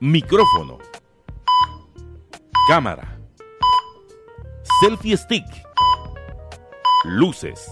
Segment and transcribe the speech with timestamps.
[0.00, 0.78] micrófono,
[2.68, 3.18] cámara,
[4.80, 5.44] selfie stick,
[7.04, 7.70] luces.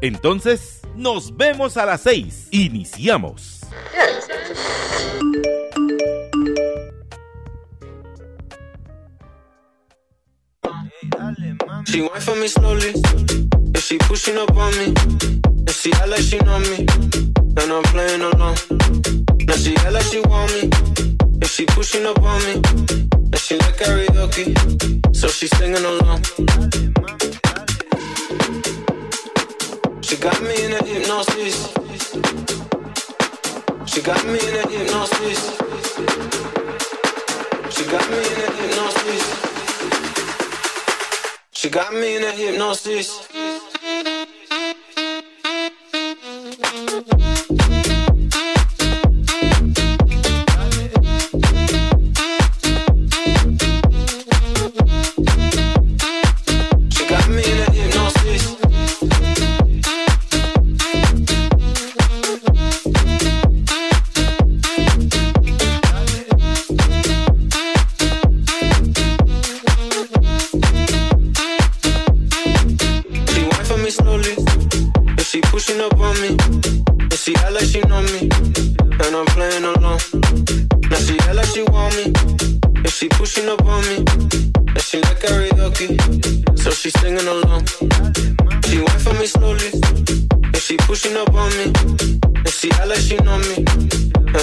[0.00, 2.48] Entonces, nos vemos a las 6.
[2.50, 3.60] Iniciamos.
[15.82, 16.86] She act like she know me,
[17.58, 18.56] and I'm playing along.
[19.48, 20.70] Now she act like she want me,
[21.18, 22.62] and she pushing up on me.
[23.10, 24.54] And she like karaoke,
[25.12, 26.22] so she singing along.
[30.02, 31.72] She got me in a hypnosis.
[33.86, 35.40] She got me in a hypnosis.
[37.74, 39.24] She got me in a hypnosis.
[41.50, 43.31] She got me in a hypnosis.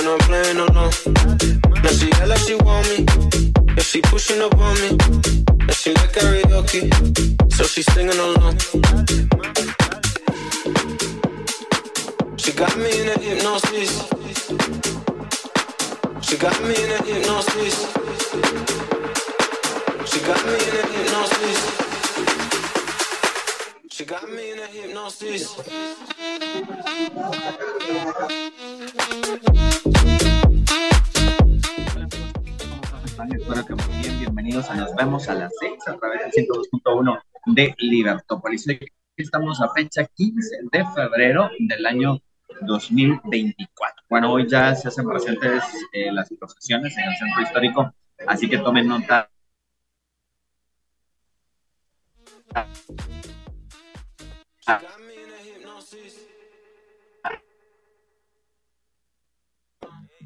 [0.09, 0.91] I'm playing along.
[1.83, 3.05] Now she act like she want me,
[3.69, 4.89] and she pushing up on me.
[4.89, 6.89] And she like karaoke,
[7.53, 8.57] so she singing along.
[12.37, 14.09] She got me in a hypnosis.
[16.21, 17.75] She got me in a hypnosis.
[20.09, 21.59] She got me in a hypnosis.
[23.91, 25.43] She got me in a hypnosis.
[33.27, 37.21] Espero que muy bien, bienvenidos a Nos Vemos a las 6 a través del 102.1
[37.47, 38.65] de Libertópolis.
[39.17, 42.21] Estamos a fecha 15 de febrero del año
[42.61, 44.05] 2024.
[44.09, 47.93] Bueno, hoy ya se hacen presentes eh, las procesiones en el centro histórico,
[48.25, 49.29] así que tomen nota.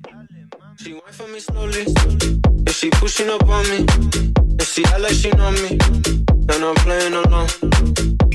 [0.03, 0.32] She
[0.77, 3.85] She went for me slowly, and she pushing up on me.
[4.59, 5.77] And she act like she know me,
[6.51, 7.49] and I'm playing along.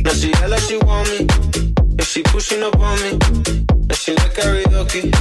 [0.04, 1.26] Now she act like she want me,
[1.76, 3.10] and she pushing up on me.
[3.70, 5.12] And she like karaoke,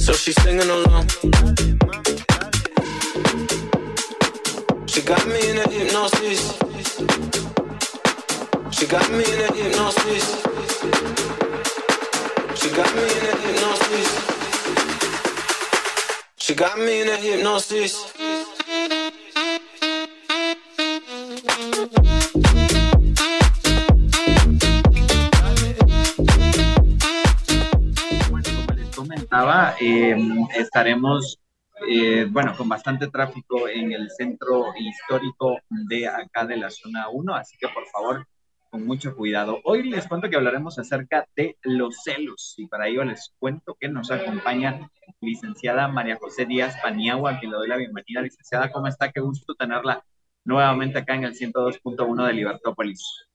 [0.00, 1.08] so she singing along.
[4.86, 6.40] She got me in a hypnosis.
[8.72, 10.24] She got me in a hypnosis.
[12.60, 14.05] She got me in a hypnosis.
[16.46, 18.14] She got me in a hypnosis.
[28.30, 30.16] Bueno, como les comentaba, eh,
[30.56, 31.40] estaremos,
[31.88, 37.34] eh, bueno, con bastante tráfico en el centro histórico de acá de la zona 1,
[37.34, 38.24] así que por favor,
[38.70, 39.60] con mucho cuidado.
[39.64, 43.88] Hoy les cuento que hablaremos acerca de los celos y para ello les cuento que
[43.88, 44.90] nos acompaña
[45.20, 48.22] licenciada María José Díaz Paniagua, a quien le doy la bienvenida.
[48.22, 49.10] Licenciada, ¿cómo está?
[49.12, 50.04] Qué gusto tenerla
[50.44, 53.26] nuevamente acá en el 102.1 de Libertópolis.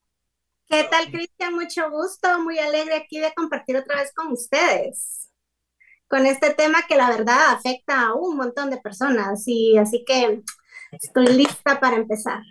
[0.67, 1.53] ¿Qué tal, Cristian?
[1.53, 5.29] Mucho gusto, muy alegre aquí de compartir otra vez con ustedes,
[6.07, 10.41] con este tema que la verdad afecta a un montón de personas y así que
[10.93, 12.41] estoy lista para empezar.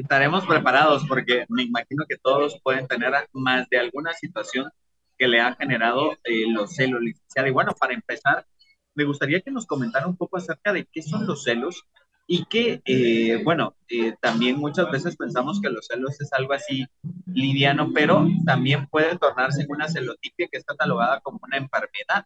[0.00, 4.70] Estaremos preparados porque me imagino que todos pueden tener más de alguna situación
[5.18, 7.48] que le ha generado eh, los celos, licenciada.
[7.48, 8.46] Y bueno, para empezar,
[8.94, 11.84] me gustaría que nos comentara un poco acerca de qué son los celos
[12.26, 16.86] y que, eh, bueno, eh, también muchas veces pensamos que los celos es algo así
[17.26, 22.24] liviano, pero también puede tornarse una celotipia que es catalogada como una enfermedad.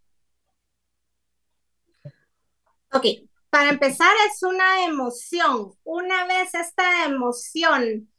[2.93, 3.07] Ok,
[3.55, 5.75] para empezar es una emoción.
[5.85, 8.13] Una vez esta emoción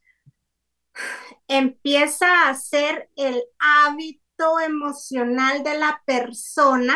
[1.50, 6.96] empieza a ser el hábito emocional de la persona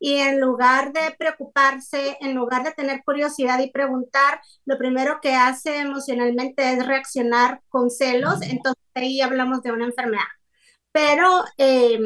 [0.00, 5.36] y en lugar de preocuparse, en lugar de tener curiosidad y preguntar, lo primero que
[5.36, 10.26] hace emocionalmente es reaccionar con celos, entonces ahí hablamos de una enfermedad.
[10.90, 12.00] pero eh,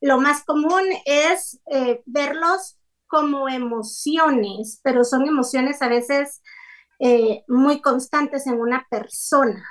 [0.00, 2.78] lo más común es eh, verlos
[3.12, 6.40] como emociones, pero son emociones a veces
[6.98, 9.62] eh, muy constantes en una persona.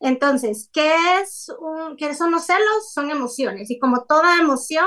[0.00, 1.48] Entonces, ¿qué, es
[1.98, 2.92] ¿qué son los celos?
[2.94, 4.86] Son emociones y como toda emoción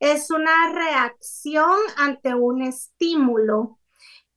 [0.00, 3.78] es una reacción ante un estímulo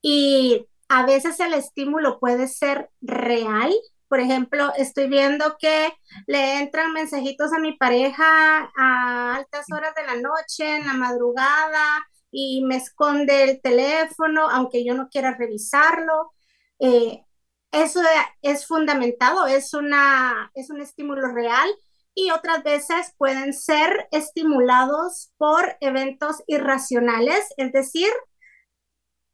[0.02, 3.74] y a veces el estímulo puede ser real.
[4.10, 5.94] Por ejemplo, estoy viendo que
[6.28, 12.06] le entran mensajitos a mi pareja a altas horas de la noche, en la madrugada,
[12.32, 16.34] y me esconde el teléfono, aunque yo no quiera revisarlo.
[16.80, 17.24] Eh,
[17.72, 18.02] eso
[18.42, 21.70] es fundamentado, es, una, es un estímulo real
[22.14, 28.10] y otras veces pueden ser estimulados por eventos irracionales, es decir,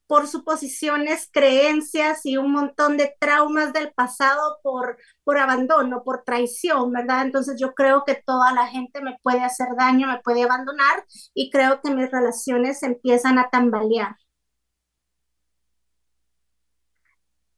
[0.08, 6.94] por suposiciones, creencias y un montón de traumas del pasado por, por abandono, por traición,
[6.94, 7.26] ¿verdad?
[7.26, 11.52] Entonces yo creo que toda la gente me puede hacer daño, me puede abandonar y
[11.52, 14.16] creo que mis relaciones empiezan a tambalear.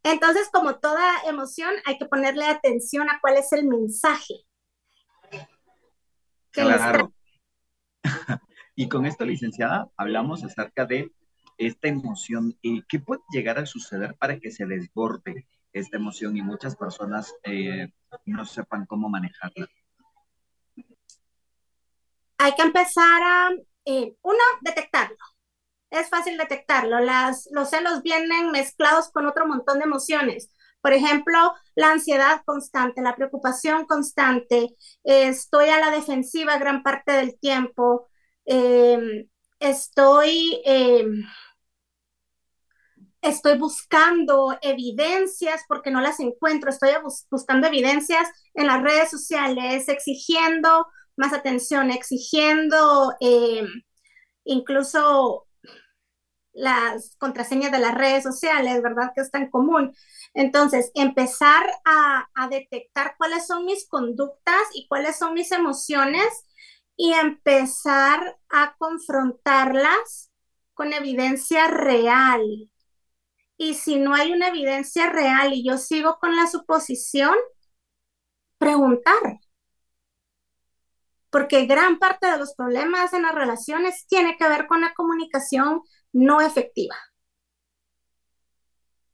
[0.04, 4.46] Entonces, como toda emoción, hay que ponerle atención a cuál es el mensaje.
[6.51, 7.13] Claro.
[8.75, 11.12] y con esto, licenciada, hablamos acerca de
[11.60, 16.42] esta emoción y qué puede llegar a suceder para que se desborde esta emoción y
[16.42, 17.92] muchas personas eh,
[18.26, 19.68] no sepan cómo manejarla.
[22.38, 23.50] Hay que empezar a,
[23.86, 25.18] eh, uno, detectarlo.
[25.92, 27.00] Es fácil detectarlo.
[27.02, 30.50] Las, los celos vienen mezclados con otro montón de emociones.
[30.82, 37.38] Por ejemplo, la ansiedad constante, la preocupación constante, estoy a la defensiva gran parte del
[37.38, 38.08] tiempo,
[38.46, 39.28] eh,
[39.60, 40.62] estoy
[43.21, 46.92] estoy buscando evidencias porque no las encuentro, estoy
[47.30, 50.88] buscando evidencias en las redes sociales, exigiendo
[51.18, 53.66] más atención, exigiendo eh,
[54.45, 55.48] incluso
[56.54, 59.12] las contraseñas de las redes sociales, ¿verdad?
[59.16, 59.94] Que es tan común.
[60.33, 66.27] Entonces, empezar a detectar cuáles son mis conductas y cuáles son mis emociones
[67.00, 70.31] y empezar a confrontarlas
[70.74, 72.69] con evidencia real,
[73.60, 77.36] y si no hay una evidencia real y yo sigo con la suposición,
[78.58, 79.42] preguntar.
[81.30, 85.82] Porque gran parte de los problemas en las relaciones tiene que ver con la comunicación
[86.14, 86.96] no efectiva.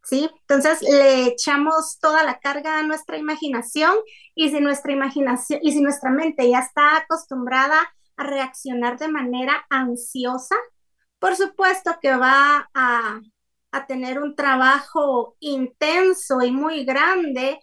[0.03, 0.29] ¿Sí?
[0.41, 3.95] Entonces le echamos toda la carga a nuestra imaginación
[4.35, 7.79] y si nuestra imaginación y si nuestra mente ya está acostumbrada
[8.15, 10.55] a reaccionar de manera ansiosa,
[11.17, 13.19] por supuesto que va a
[13.75, 17.59] a tener un trabajo intenso y muy grande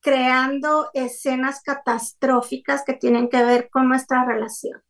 [0.00, 4.80] creando escenas catastróficas que tienen que ver con nuestra relación.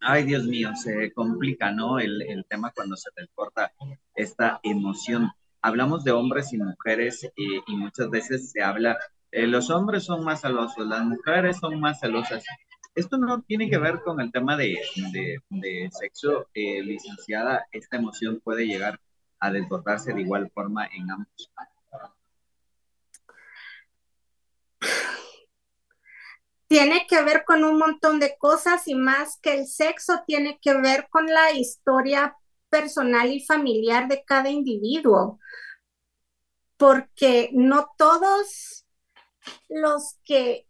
[0.00, 2.00] Ay, Dios mío, se complica, ¿no?
[2.00, 3.72] El, tema cuando se desborda
[4.16, 5.30] esta emoción.
[5.60, 8.98] Hablamos de hombres y mujeres y muchas veces se habla,
[9.32, 12.44] eh, los hombres son más celosos, las mujeres son más celosas.
[12.94, 14.78] Esto no tiene que ver con el tema de,
[15.90, 17.66] sexo, eh, licenciada.
[17.72, 19.00] Esta emoción puede llegar
[19.40, 21.50] a desbordarse de igual forma en ambos.
[26.66, 30.74] Tiene que ver con un montón de cosas y más que el sexo, tiene que
[30.74, 32.36] ver con la historia
[32.68, 35.38] personal y familiar de cada individuo.
[36.76, 38.86] Porque no todos
[39.68, 40.66] los que,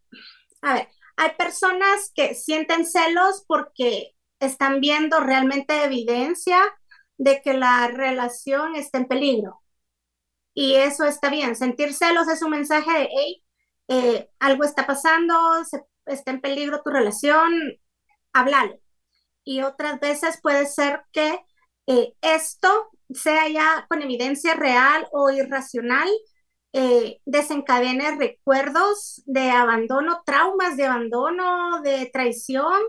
[0.61, 6.61] a ver, hay personas que sienten celos porque están viendo realmente evidencia
[7.19, 9.61] de que la relación está en peligro.
[10.54, 11.57] Y eso está bien.
[11.57, 13.45] Sentir celos es un mensaje de, hey,
[13.88, 15.35] eh, algo está pasando,
[16.07, 17.52] está en peligro tu relación,
[18.33, 18.78] háblalo.
[19.45, 21.40] Y otras veces puede ser que
[21.87, 26.09] eh, esto sea ya con evidencia real o irracional
[26.73, 27.21] eh,
[28.19, 32.81] recuerdos de abandono, traumas de abandono, de traición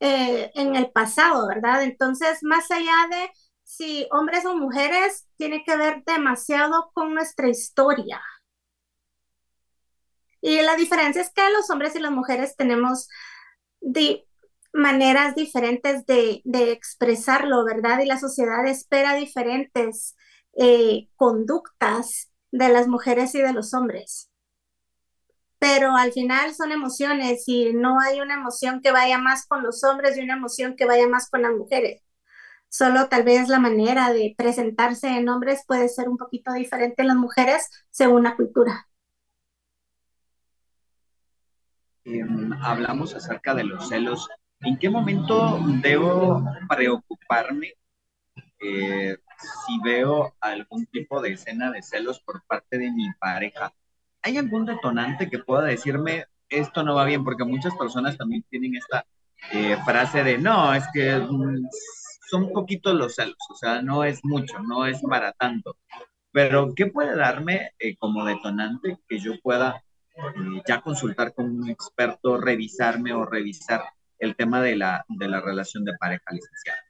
[0.00, 1.82] eh, en el pasado, ¿verdad?
[1.82, 3.30] Entonces, más allá de
[3.64, 8.20] si hombres o mujeres, tiene que ver demasiado con nuestra historia.
[10.40, 13.08] Y la diferencia es que los hombres y las mujeres tenemos
[14.72, 18.00] maneras diferentes de, expresarlo, ¿verdad?
[18.00, 20.16] Y la sociedad espera diferentes
[20.56, 24.30] eh, conductas de las mujeres y de los hombres.
[25.58, 29.82] Pero al final son emociones y no hay una emoción que vaya más con los
[29.84, 32.02] hombres y una emoción que vaya más con las mujeres.
[32.70, 37.08] Solo tal vez la manera de presentarse en hombres puede ser un poquito diferente en
[37.08, 38.88] las mujeres según la cultura.
[42.04, 44.28] em, hablamos acerca de los celos.
[44.60, 47.74] ¿En qué momento debo preocuparme
[48.60, 49.16] eh,
[49.66, 53.72] si veo algún tipo de escena de celos por parte de mi pareja?
[54.22, 57.24] ¿Hay algún detonante que pueda decirme esto no va bien?
[57.24, 59.06] Porque muchas personas también tienen esta
[59.52, 61.68] eh, frase de no, es que mm,
[62.28, 65.76] son poquitos los celos, o sea, no es mucho, no es para tanto.
[66.32, 69.84] Pero, ¿qué puede darme eh, como detonante que yo pueda
[70.16, 73.84] eh, ya consultar con un experto, revisarme o revisar
[74.18, 76.80] el tema de la, de la relación de pareja licenciada?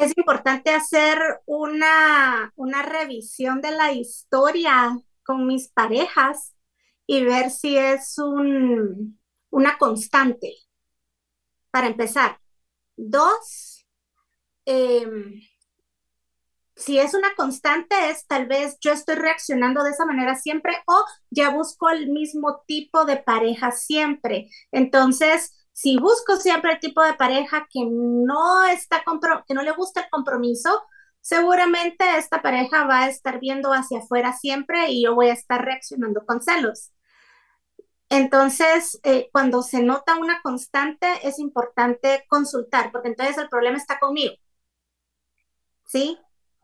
[0.00, 6.54] Es importante hacer una, una revisión de la historia con mis parejas
[7.06, 10.54] y ver si es un, una constante.
[11.70, 12.38] Para empezar.
[12.96, 13.86] Dos,
[14.66, 15.06] eh,
[16.76, 21.04] si es una constante, es tal vez yo estoy reaccionando de esa manera siempre o
[21.30, 24.48] ya busco el mismo tipo de pareja siempre.
[24.72, 29.02] Entonces, si busco siempre el tipo de pareja que no está
[29.46, 30.82] que no le gusta el compromiso,
[31.22, 35.64] seguramente esta pareja va a estar viendo hacia afuera siempre y yo voy a estar
[35.64, 36.92] reaccionando con celos.
[38.10, 43.98] Entonces, eh, cuando se nota una constante, es importante consultar, porque entonces el problema está
[43.98, 44.34] conmigo.
[45.86, 46.18] ¿Sí?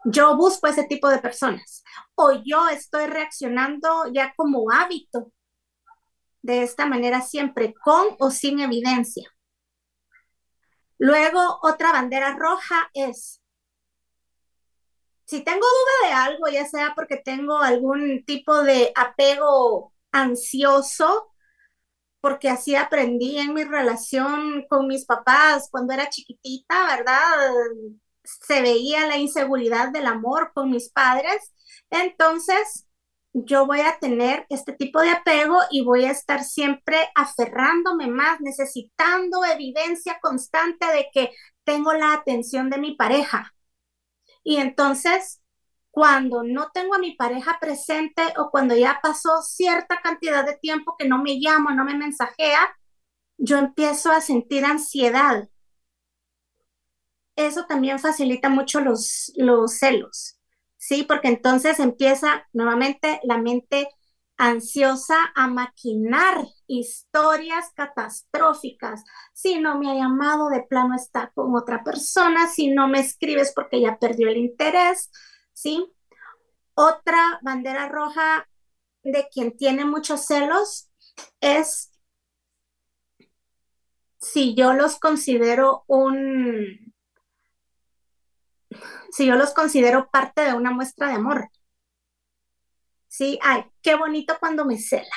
[0.04, 1.82] yo busco ese tipo de personas
[2.14, 5.32] o yo estoy reaccionando ya como hábito
[6.46, 9.28] de esta manera siempre, con o sin evidencia.
[10.98, 13.42] Luego, otra bandera roja es,
[15.24, 21.32] si tengo duda de algo, ya sea porque tengo algún tipo de apego ansioso,
[22.20, 27.20] porque así aprendí en mi relación con mis papás cuando era chiquitita, ¿verdad?
[28.24, 31.52] se veía la inseguridad del amor con mis padres,
[31.90, 32.85] entonces
[33.44, 38.40] yo voy a tener este tipo de apego y voy a estar siempre aferrándome más,
[38.40, 41.30] necesitando evidencia constante de que
[41.64, 43.54] tengo la atención de mi pareja.
[44.42, 45.42] Y entonces,
[45.90, 50.96] cuando no tengo a mi pareja presente o cuando ya pasó cierta cantidad de tiempo
[50.98, 52.60] que no me llama, no me mensajea,
[53.38, 55.48] yo empiezo a sentir ansiedad
[57.36, 60.35] eso también facilita mucho los, los celos,
[60.76, 61.04] ¿sí?
[61.04, 63.88] Porque entonces empieza nuevamente la mente
[64.36, 69.02] ansiosa a maquinar historias catastróficas.
[69.32, 73.52] Si no me ha llamado, de plano está con otra persona, si no me escribes
[73.54, 75.10] porque ya perdió el interés,
[75.52, 75.92] ¿sí?
[76.74, 78.46] Otra bandera roja
[79.02, 80.90] de quien tiene muchos celos
[81.40, 81.92] es
[84.20, 86.94] si yo los considero un,
[89.10, 91.50] si yo los considero parte de una muestra de amor.
[93.08, 95.16] Sí, ay, qué bonito cuando me cela.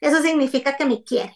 [0.00, 1.34] Eso significa que me quiere.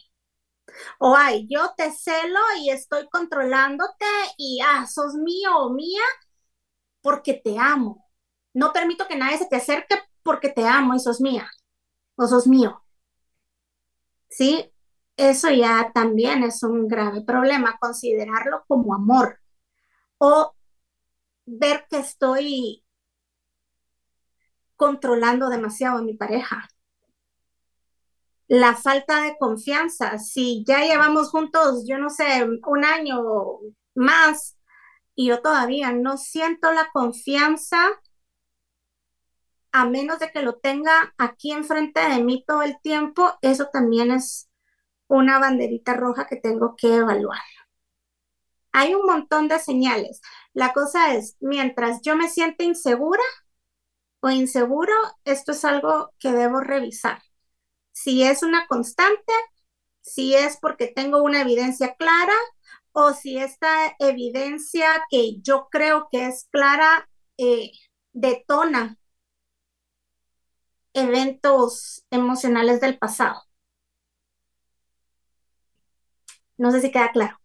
[0.99, 4.07] O ay, yo te celo y estoy controlándote
[4.39, 6.03] y ah, sos mío o mía
[7.03, 8.09] porque te amo.
[8.55, 11.49] No permito que nadie se te acerque porque te amo y sos mía
[12.17, 12.83] o sos mío.
[14.29, 14.73] Sí,
[15.17, 19.41] eso ya también es un grave problema, considerarlo como amor.
[20.19, 20.55] O
[21.47, 22.85] ver que estoy
[24.77, 26.69] controlando demasiado a mi pareja.
[28.47, 33.23] La falta de confianza, si ya llevamos juntos, yo no sé, un año
[33.95, 34.59] más
[35.15, 37.79] y yo todavía no siento la confianza,
[39.73, 44.11] a menos de que lo tenga aquí enfrente de mí todo el tiempo, eso también
[44.11, 44.51] es
[45.09, 47.41] una banderita roja que tengo que evaluar.
[48.75, 50.21] Hay un montón de señales.
[50.53, 53.23] La cosa es, mientras yo me siente insegura
[54.21, 54.93] o inseguro,
[55.25, 57.23] esto es algo que debo revisar.
[57.93, 59.33] Si es una constante,
[60.03, 62.35] si es porque tengo una evidencia clara
[62.93, 67.73] o si esta evidencia que yo creo que es clara eh,
[68.13, 68.99] detona
[70.95, 73.43] eventos emocionales del pasado.
[76.59, 77.39] No sé si queda claro.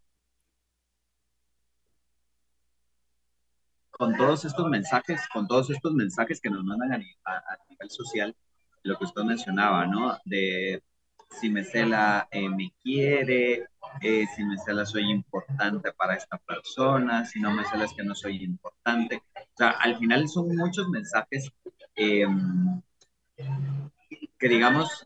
[3.99, 8.33] Con todos estos mensajes, con todos estos mensajes que nos mandan a, nivel social,
[8.83, 10.17] lo que usted mencionaba, ¿no?
[10.23, 10.81] De
[11.29, 13.67] si me cela, eh, me quiere,
[13.99, 18.03] eh, si me cela, soy importante para esta persona, si no me cela, es que
[18.03, 19.21] no soy importante.
[19.35, 21.51] O sea, al final son muchos mensajes
[21.93, 22.81] em,
[24.37, 25.05] que, digamos,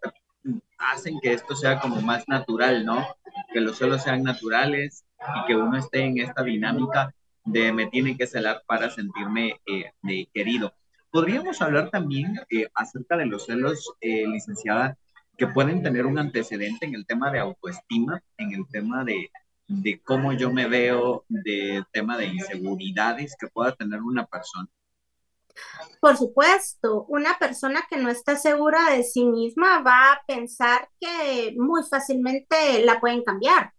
[0.77, 3.07] hacen que esto sea como más natural, ¿no?
[3.51, 7.11] Que los celos sean naturales y que uno esté en esta dinámica
[7.45, 10.73] de me tienen que celar para sentirme eh, querido.
[11.11, 14.97] Podríamos hablar también eh, acerca de los celos, eh, licenciada,
[15.37, 19.29] que pueden tener un antecedente en el tema de autoestima, en el tema de,
[19.67, 24.67] de cómo yo me veo, de tema de inseguridades que pueda tener una persona.
[25.99, 31.53] Por supuesto, una persona que no está segura de sí misma va a pensar que
[31.57, 33.71] muy fácilmente la pueden cambiar.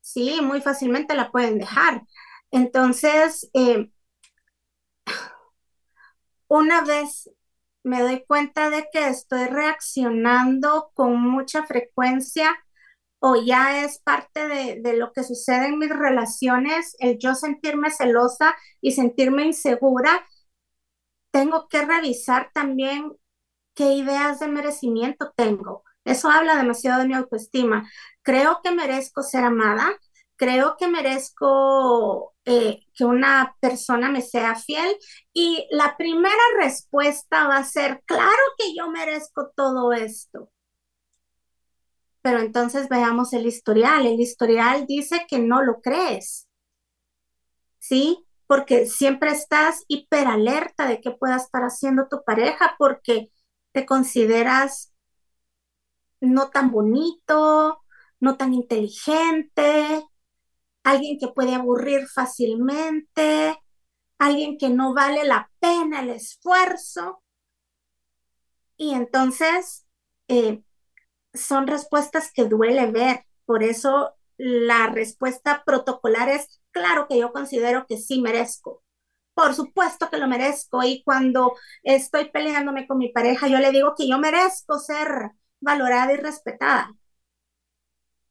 [0.00, 2.02] Sí, muy fácilmente la pueden dejar.
[2.50, 3.90] Entonces, eh,
[6.48, 7.30] una vez
[7.84, 12.56] me doy cuenta de que estoy reaccionando con mucha frecuencia
[13.20, 17.90] o ya es parte de, de, lo que sucede en mis relaciones, el yo sentirme
[17.90, 20.26] celosa y sentirme insegura,
[21.30, 23.12] tengo que revisar también
[23.74, 25.84] qué ideas de merecimiento tengo.
[26.04, 27.88] Eso habla demasiado de mi autoestima.
[28.22, 29.96] Creo que merezco ser amada,
[30.38, 34.96] creo que merezco eh, que una persona me sea fiel
[35.34, 40.50] y la primera respuesta va a ser, claro que yo merezco todo esto.
[42.22, 44.06] Pero entonces veamos el historial.
[44.06, 46.46] El historial dice que no lo crees.
[47.78, 48.24] ¿Sí?
[48.46, 53.30] Porque siempre estás hiperalerta de qué pueda estar haciendo tu pareja porque
[53.72, 54.92] te consideras
[56.20, 57.80] no tan bonito,
[58.20, 60.04] no tan inteligente,
[60.90, 63.58] alguien que puede aburrir fácilmente,
[64.18, 67.22] alguien que no vale la pena el esfuerzo.
[68.76, 69.86] Y entonces
[70.28, 70.62] eh,
[71.34, 73.24] son respuestas que duele ver.
[73.44, 78.82] Por eso la respuesta protocolar es, claro que yo considero que sí merezco.
[79.34, 80.82] Por supuesto que lo merezco.
[80.82, 86.12] Y cuando estoy peleándome con mi pareja, yo le digo que yo merezco ser valorada
[86.12, 86.97] y respetada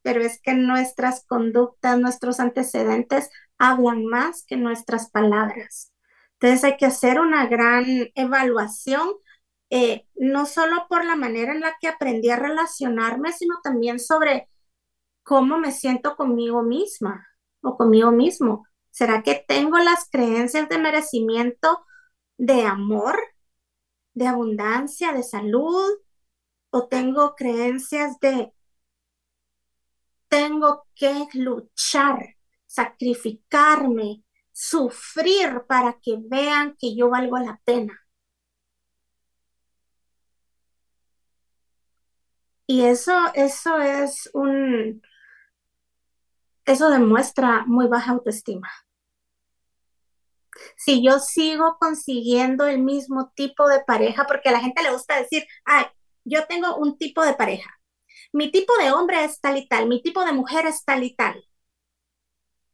[0.08, 5.92] pero es que nuestras conductas, nuestros antecedentes hablan más que nuestras palabras.
[6.40, 7.84] Entonces hay que hacer una gran
[8.16, 9.10] evaluación,
[9.70, 14.48] eh, no solo por la manera en la que aprendí a relacionarme, sino también sobre
[15.24, 17.28] cómo me siento conmigo misma
[17.60, 18.66] o conmigo mismo.
[18.90, 21.86] ¿Será que tengo las creencias de merecimiento,
[22.38, 23.20] de amor,
[24.14, 25.92] de abundancia, de salud?
[26.70, 28.54] ¿O tengo creencias de
[30.30, 32.36] tengo que luchar,
[32.66, 38.08] sacrificarme, sufrir para que vean que yo valgo la pena.
[42.68, 45.02] Y eso, eso es un,
[46.66, 48.70] eso demuestra muy baja autoestima.
[50.76, 55.18] Si yo sigo consiguiendo el mismo tipo de pareja, porque a la gente le gusta
[55.18, 55.86] decir, ay,
[56.26, 57.77] yo tengo un tipo de pareja,
[58.34, 61.16] mi tipo de hombre es tal y tal, mi tipo de mujer es tal y
[61.16, 61.44] tal.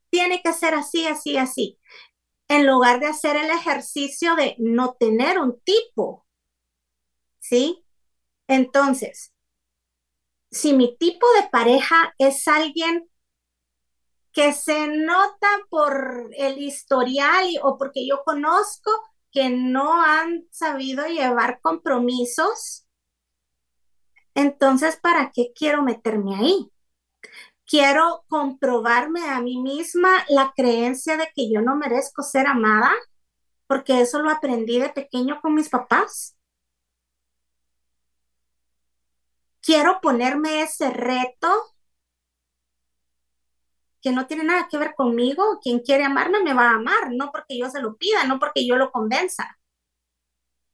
[0.09, 1.79] Tiene que ser así, así, así.
[2.47, 6.25] En lugar de hacer el ejercicio de no tener un tipo.
[7.39, 7.83] ¿Sí?
[8.47, 9.33] Entonces,
[10.51, 13.09] si mi tipo de pareja es alguien
[14.31, 18.91] que se nota por el historial o porque yo conozco
[19.31, 22.82] que no han sabido llevar compromisos,
[24.35, 26.71] entonces, ¿para qué quiero meterme ahí?
[27.65, 32.91] Quiero comprobarme a mí misma la creencia de que yo no merezco ser amada,
[33.67, 36.35] porque eso lo aprendí de pequeño con mis papás.
[39.61, 41.47] Quiero ponerme ese reto
[44.01, 45.59] que no tiene nada que ver conmigo.
[45.61, 48.67] Quien quiere amarme me va a amar, no porque yo se lo pida, no porque
[48.67, 49.57] yo lo convenza.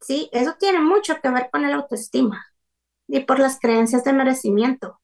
[0.02, 2.50] Sí, eso tiene mucho que ver con el autoestima
[3.10, 5.00] y por las creencias de merecimiento.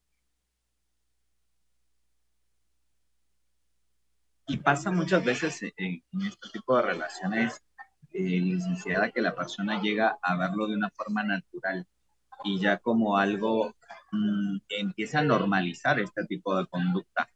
[4.46, 7.60] Y pasa muchas veces en, este tipo de relaciones,
[8.12, 11.84] eh, licenciada, que la persona llega a verlo de una forma natural
[12.44, 13.74] y ya como algo
[14.12, 17.28] mm, empieza a normalizar este tipo de conducta.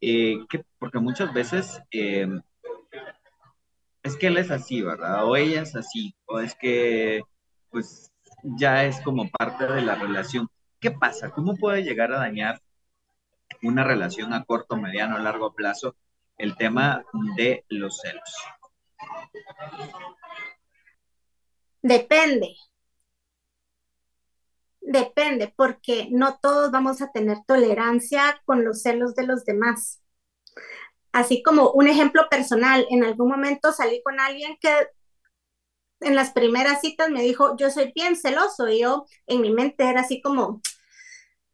[0.00, 2.28] Eh, que, porque muchas veces eh,
[4.02, 5.24] es que él es así, ¿verdad?
[5.26, 7.22] O ella es así, o es que
[7.70, 8.07] pues
[8.42, 10.48] ya es como parte de la relación.
[10.80, 11.30] ¿Qué pasa?
[11.30, 12.60] ¿Cómo puede llegar a dañar
[13.62, 15.96] una relación a corto, mediano, largo plazo
[16.36, 17.04] el tema
[17.36, 18.34] de los celos?
[21.82, 22.56] Depende.
[24.80, 30.00] Depende, porque no todos vamos a tener tolerancia con los celos de los demás.
[31.12, 34.70] Así como un ejemplo personal, en algún momento salí con alguien que
[36.00, 39.84] en las primeras citas me dijo, yo soy bien celoso, y yo en mi mente
[39.88, 40.60] era así como,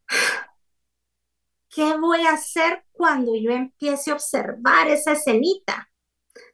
[1.69, 5.89] ¿qué voy a hacer cuando yo empiece a observar esa escenita?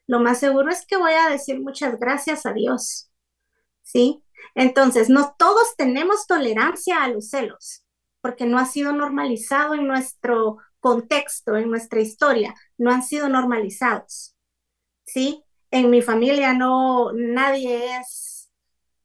[0.07, 3.11] Lo más seguro es que voy a decir muchas gracias a Dios,
[3.83, 4.23] ¿sí?
[4.55, 7.83] Entonces, no todos tenemos tolerancia a los celos.
[8.21, 14.35] porque no ha sido normalizado en nuestro contexto, en nuestra historia, no han sido normalizados.
[15.05, 15.43] ¿Sí?
[15.71, 18.51] En mi familia no, nadie es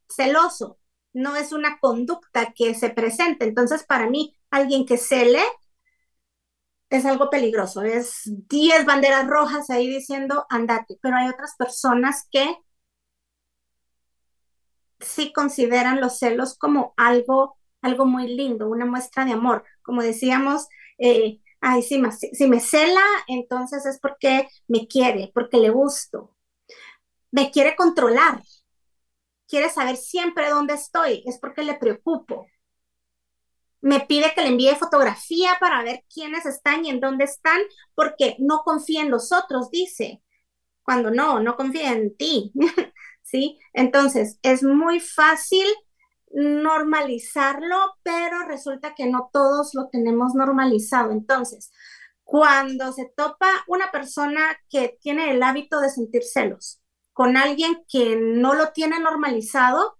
[0.09, 0.79] celoso,
[1.15, 3.47] no es una conducta que se presente.
[3.47, 5.41] Entonces, para mí, alguien que cele
[6.91, 12.57] es algo peligroso, es 10 banderas rojas ahí diciendo andate, pero hay otras personas que
[15.01, 19.65] sí consideran los celos como algo, algo muy lindo, una muestra de amor.
[19.83, 22.01] Como decíamos, eh, ay, si
[22.33, 26.36] si me cela, entonces es porque me quiere, porque le gusto.
[27.31, 28.43] Me quiere controlar,
[29.49, 32.47] quiere saber siempre dónde estoy, es porque le preocupo
[33.87, 37.61] me pide que le envíe fotografía para ver quiénes están y en dónde están,
[37.95, 40.23] porque no confía en los otros, dice,
[40.83, 42.53] cuando no, no confía en ti,
[43.23, 43.61] ¿sí?
[43.73, 45.67] Entonces, es muy fácil
[46.33, 51.13] normalizarlo, pero resulta que no todos lo tenemos normalizado.
[51.13, 51.71] Entonces,
[52.25, 56.81] cuando se topa una persona que tiene el hábito de sentir celos
[57.17, 59.97] con alguien que no lo tiene normalizado,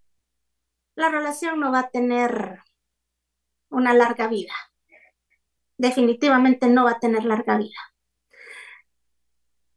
[0.97, 2.61] la relación no va a tener
[3.71, 4.53] una larga vida.
[5.79, 7.79] Definitivamente no va a tener larga vida.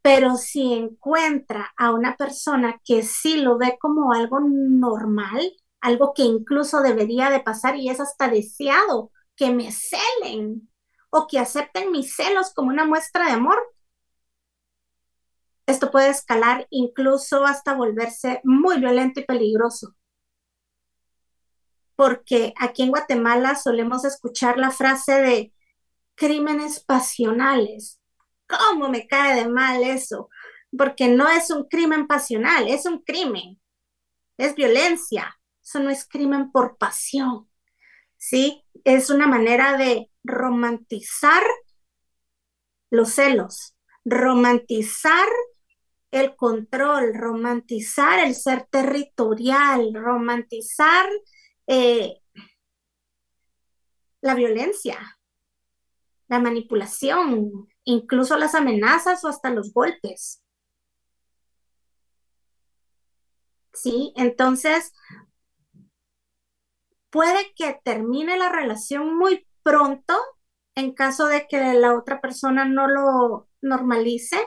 [0.01, 6.23] Pero si encuentra a una persona que sí lo ve como algo normal, algo que
[6.23, 10.69] incluso debería de pasar y es hasta deseado que me celen
[11.09, 13.63] o que acepten mis celos como una muestra de amor,
[15.69, 19.95] esto puede escalar incluso hasta volverse muy violento y peligroso
[21.99, 25.53] porque aquí en Guatemala solemos escuchar la frase de
[26.15, 27.99] crímenes pasionales.
[28.47, 30.29] ¿Cómo me cae de mal eso?
[30.77, 33.59] Porque no es un crimen pasional, es un crimen,
[34.37, 37.49] es violencia, eso no es crimen por pasión,
[38.15, 38.63] ¿sí?
[38.85, 41.43] Es una manera de romantizar
[42.91, 45.27] los celos, romantizar
[46.11, 51.07] el control, romantizar el ser territorial, romantizar
[51.67, 52.19] eh,
[54.21, 55.19] la violencia,
[56.27, 60.43] la manipulación, incluso las amenazas o hasta los golpes.
[63.73, 64.13] ¿Sí?
[64.15, 64.91] Entonces,
[67.09, 70.17] puede que termine la relación muy pronto
[70.75, 74.37] en caso de que la otra persona no lo normalice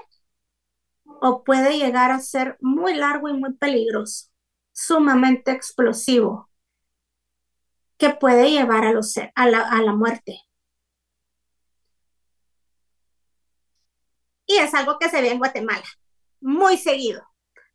[1.24, 4.28] o puede llegar a ser muy largo y muy peligroso,
[4.72, 6.50] sumamente explosivo
[7.96, 10.40] que puede llevar a, los, a, la, a la muerte.
[14.46, 15.85] Y es algo que se ve en Guatemala,
[16.40, 17.22] muy seguido.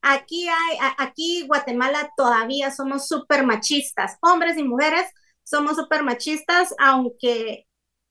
[0.01, 5.09] Aquí hay, aquí Guatemala todavía somos súper machistas, hombres y mujeres
[5.43, 7.65] somos súper machistas, aunque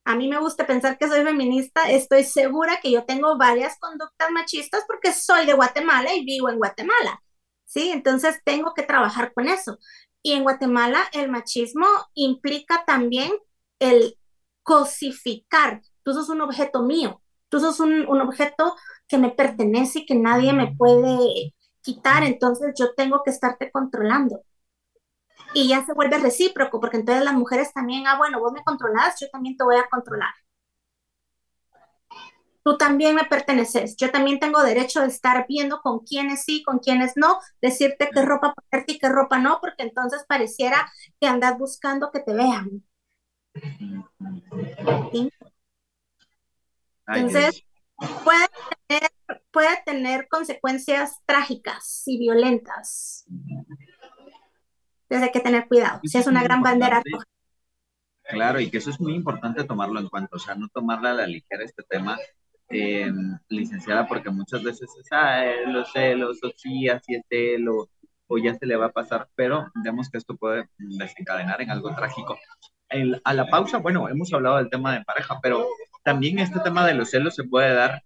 [0.07, 4.31] a mí me gusta pensar que soy feminista, estoy segura que yo tengo varias conductas
[4.31, 7.21] machistas porque soy de Guatemala y vivo en Guatemala,
[7.65, 7.91] ¿sí?
[7.91, 9.79] Entonces tengo que trabajar con eso.
[10.23, 13.33] Y en Guatemala el machismo implica también
[13.81, 14.17] el
[14.63, 15.83] cosificar.
[16.05, 18.77] Tú sos un objeto mío, tú sos un, objeto
[19.09, 24.43] que me pertenece y que nadie me puede quitar, entonces yo tengo que estarte controlando.
[25.57, 29.19] Y ya se vuelve recíproco, porque entonces las mujeres también, ah, bueno, vos me controlas,
[29.19, 30.35] yo también te voy a controlar
[32.67, 33.95] tú también me perteneces.
[33.97, 38.23] Yo también tengo derecho de estar viendo con quiénes sí, con quiénes no, decirte qué
[38.23, 42.83] ropa ponerte y qué ropa no, porque entonces pareciera que andas buscando que te vean.
[47.07, 47.63] Entonces,
[48.25, 48.49] puede
[48.89, 49.11] tener,
[49.53, 53.27] puede tener consecuencias trágicas y violentas.
[55.09, 56.01] Entonces hay que tener cuidado.
[56.05, 57.25] Si es una gran bandera roja.
[58.29, 61.15] Claro, y que eso es muy importante tomarlo en cuenta, o sea, no tomarla a
[61.15, 62.19] la ligera este tema,
[62.69, 63.13] eh,
[63.49, 67.89] licenciada, porque muchas veces es, ah, los celos, o sí, así es él, o,
[68.39, 72.37] ya se le va a pasar, pero vemos que esto puede desencadenar en algo trágico.
[73.25, 75.69] a la pausa, bueno, hemos hablado del tema de pareja, pero
[76.05, 78.03] también este tema de los celos se puede dar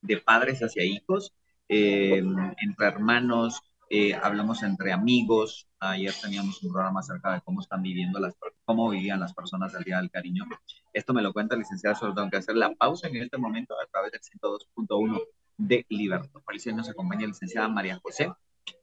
[0.00, 1.34] de padres hacia hijos,
[1.68, 2.22] eh,
[2.58, 5.68] entre hermanos, eh, hablamos entre amigos.
[5.78, 9.84] Ayer teníamos un programa acerca de cómo están viviendo las, cómo vivían las personas del
[9.84, 10.44] Día del Cariño.
[10.92, 13.74] Esto me lo cuenta la licenciada, solo tengo que hacer la pausa en este momento
[13.74, 15.22] a través del 102.1
[15.58, 16.40] de Libertad.
[16.52, 18.32] Eso nos acompaña la licenciada María José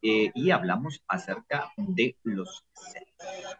[0.01, 2.63] eh, y hablamos acerca de los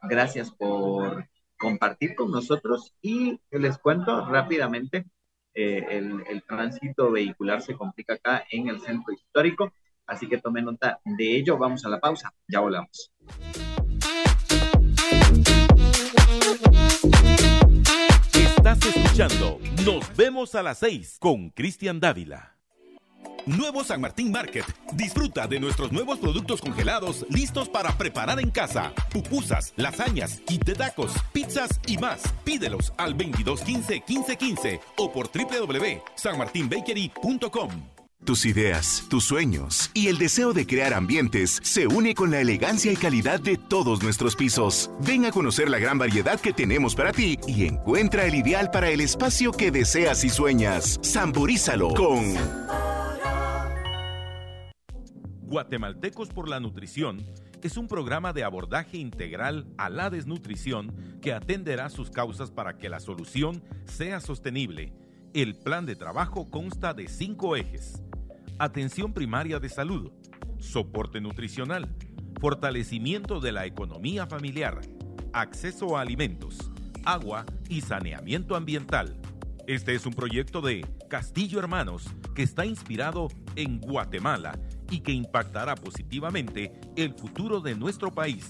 [0.03, 1.27] Gracias por
[1.57, 5.05] compartir con nosotros y les cuento rápidamente,
[5.53, 9.71] eh, el, el tránsito vehicular se complica acá en el centro histórico
[10.13, 11.57] Así que tome nota de ello.
[11.57, 12.31] Vamos a la pausa.
[12.47, 13.11] Ya volvemos.
[18.79, 22.55] escuchando Nos vemos a las 6 con Cristian Dávila.
[23.45, 24.63] Nuevo San Martín Market.
[24.93, 28.93] Disfruta de nuestros nuevos productos congelados listos para preparar en casa.
[29.11, 32.23] Pupusas, lasañas, de tacos, pizzas y más.
[32.45, 38.02] Pídelos al 2215 1515 o por www.sanmartinbakery.com.
[38.25, 42.91] Tus ideas, tus sueños y el deseo de crear ambientes se une con la elegancia
[42.91, 44.89] y calidad de todos nuestros pisos.
[45.01, 48.89] Ven a conocer la gran variedad que tenemos para ti y encuentra el ideal para
[48.89, 50.99] el espacio que deseas y sueñas.
[51.01, 52.35] Samborízalo con
[55.41, 57.25] Guatemaltecos por la Nutrición
[57.61, 62.89] es un programa de abordaje integral a la desnutrición que atenderá sus causas para que
[62.89, 64.93] la solución sea sostenible.
[65.33, 68.01] El plan de trabajo consta de cinco ejes.
[68.59, 70.11] Atención primaria de salud,
[70.59, 71.89] soporte nutricional,
[72.39, 74.81] fortalecimiento de la economía familiar,
[75.33, 76.69] acceso a alimentos,
[77.03, 79.19] agua y saneamiento ambiental.
[79.65, 84.59] Este es un proyecto de Castillo Hermanos que está inspirado en Guatemala
[84.91, 88.47] y que impactará positivamente el futuro de nuestro país.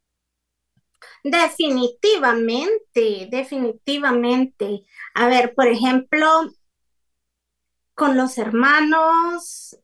[1.24, 4.84] Definitivamente, definitivamente.
[5.14, 6.26] A ver, por ejemplo,
[7.94, 9.78] con los hermanos,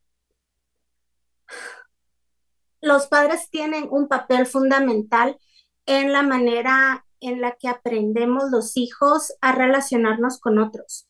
[2.81, 5.39] los padres tienen un papel fundamental
[5.87, 11.09] en la manera en la que aprendemos los hijos a relacionarnos con otros.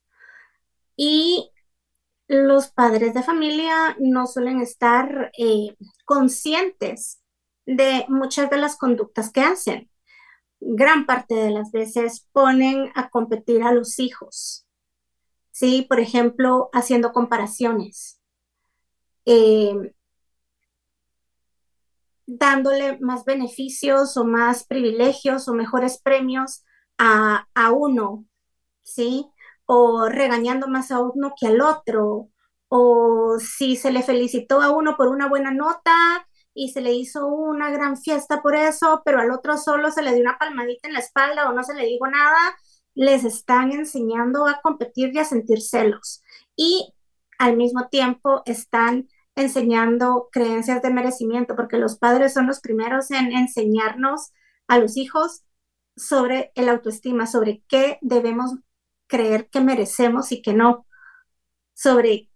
[0.96, 1.50] Y
[2.28, 7.22] los padres de familia no suelen estar eh, conscientes
[7.66, 9.90] de muchas de las conductas que hacen.
[10.60, 14.66] Gran parte de las veces ponen a competir a los hijos.
[15.52, 18.20] Sí, por ejemplo, haciendo comparaciones.
[19.24, 19.94] Eh,
[22.26, 26.64] dándole más beneficios o más privilegios o mejores premios
[26.98, 28.24] a, a uno,
[28.82, 29.26] ¿sí?
[29.66, 32.31] O regañando más a uno que al otro,
[32.68, 35.94] o si se le felicitó a uno por una buena nota
[36.55, 40.14] y se le hizo una gran fiesta por eso, pero al otro solo se le
[40.14, 42.57] dio una palmadita en la espalda o no se le dijo nada,
[42.94, 46.22] les están enseñando a competir y a sentir celos.
[46.57, 46.94] Y
[47.38, 53.33] al mismo tiempo están enseñando creencias de merecimiento, porque los padres son los primeros en
[53.33, 54.33] enseñarnos
[54.66, 55.42] a los hijos
[55.94, 58.55] sobre el autoestima, sobre qué debemos
[59.06, 60.86] creer que merecemos y que no,
[61.74, 62.30] sobre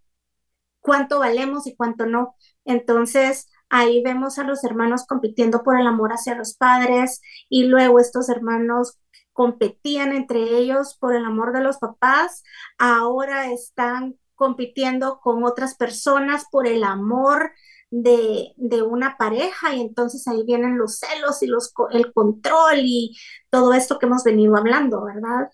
[0.81, 2.37] cuánto valemos y cuánto no.
[2.65, 8.01] Entonces, ahí vemos a los hermanos compitiendo por el amor hacia los padres y luego
[8.01, 8.99] estos hermanos
[9.33, 12.43] competían entre ellos por el amor de los papás,
[12.79, 17.53] ahora están compitiendo con otras personas por el amor
[17.91, 23.17] de, de, una pareja y entonces ahí vienen los celos y los, el control y
[23.51, 25.49] todo esto que hemos venido hablando, ¿verdad?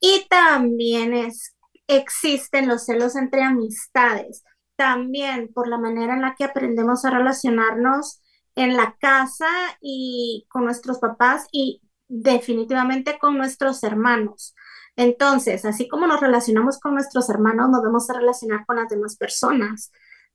[0.00, 1.56] Y también es,
[1.86, 4.44] existen los celos entre amistades.
[4.76, 8.20] También por la manera en la que aprendemos a relacionarnos
[8.54, 9.48] en la casa
[9.80, 14.54] y con nuestros papás y definitivamente con nuestros hermanos.
[14.96, 19.92] Entonces, así como nos relacionamos con nuestros hermanos, nos debemos relacionar con las demás personas,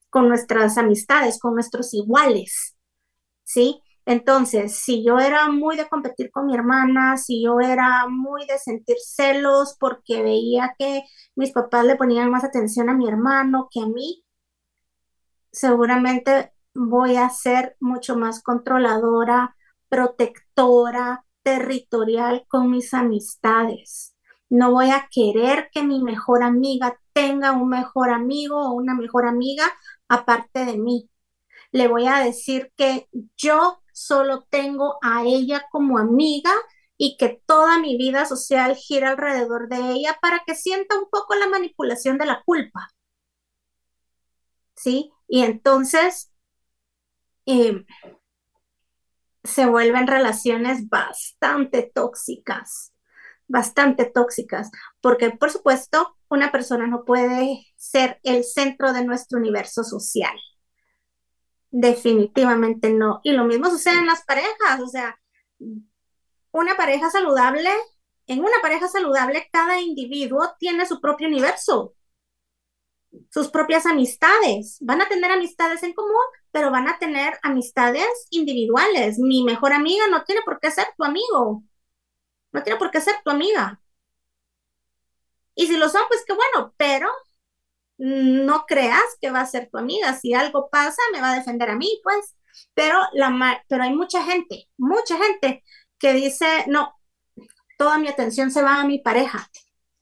[0.09, 2.77] con nuestras amistades, con nuestros iguales,
[3.43, 3.82] ¿sí?
[4.05, 8.57] Entonces, si yo era muy de competir con mi hermana, si yo era muy de
[8.57, 11.03] sentir celos porque veía que
[11.35, 14.23] mis papás le ponían más atención a mi hermano que a mí,
[15.51, 19.55] seguramente voy a ser mucho más controladora,
[19.89, 24.15] protectora, territorial con mis amistades.
[24.49, 29.25] No voy a querer que mi mejor amiga tenga un mejor amigo o una mejor
[29.27, 29.65] amiga
[30.07, 31.09] aparte de mí.
[31.71, 36.51] Le voy a decir que yo solo tengo a ella como amiga
[36.97, 41.35] y que toda mi vida social gira alrededor de ella para que sienta un poco
[41.35, 42.89] la manipulación de la culpa.
[44.75, 45.11] ¿Sí?
[45.27, 46.31] Y entonces
[47.45, 47.85] eh,
[49.43, 52.93] se vuelven relaciones bastante tóxicas
[53.47, 59.83] bastante tóxicas, porque por supuesto una persona no puede ser el centro de nuestro universo
[59.83, 60.35] social.
[61.73, 63.19] Definitivamente no.
[63.23, 65.19] Y lo mismo sucede en las parejas, o sea,
[66.51, 67.69] una pareja saludable,
[68.27, 71.95] en una pareja saludable cada individuo tiene su propio universo,
[73.31, 74.77] sus propias amistades.
[74.81, 79.19] Van a tener amistades en común, pero van a tener amistades individuales.
[79.19, 81.63] Mi mejor amiga no tiene por qué ser tu amigo
[82.53, 83.81] no tiene por qué ser tu amiga.
[85.55, 87.09] Y si lo son, pues qué bueno, pero
[87.97, 90.13] no creas que va a ser tu amiga.
[90.13, 92.35] Si algo pasa, me va a defender a mí, pues.
[92.73, 95.63] Pero, la, pero hay mucha gente, mucha gente
[95.99, 96.93] que dice, no,
[97.77, 99.49] toda mi atención se va a mi pareja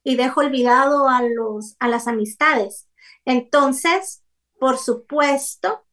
[0.03, 2.89] y dejo olvidado a, los, a las amistades.
[3.25, 4.23] Entonces,
[4.59, 5.85] por supuesto,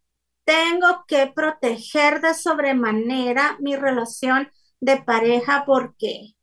[0.45, 6.35] tengo que proteger de sobremanera mi relación de pareja porque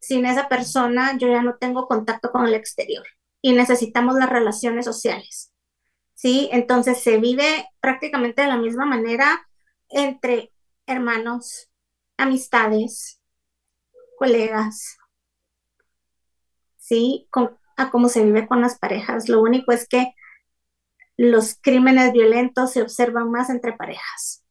[0.00, 3.04] sin esa persona yo ya no tengo contacto con el exterior
[3.44, 5.52] y necesitamos las relaciones sociales.
[6.14, 6.48] ¿Sí?
[6.50, 9.46] Entonces se vive prácticamente de la misma manera
[9.90, 10.50] entre
[10.86, 11.68] hermanos,
[12.16, 13.20] amistades,
[14.18, 14.96] colegas,
[16.78, 17.28] ¿sí?
[17.76, 19.28] a cómo se vive con las parejas.
[19.28, 20.14] Lo único es que
[21.18, 24.42] los crímenes violentos se observan más entre parejas.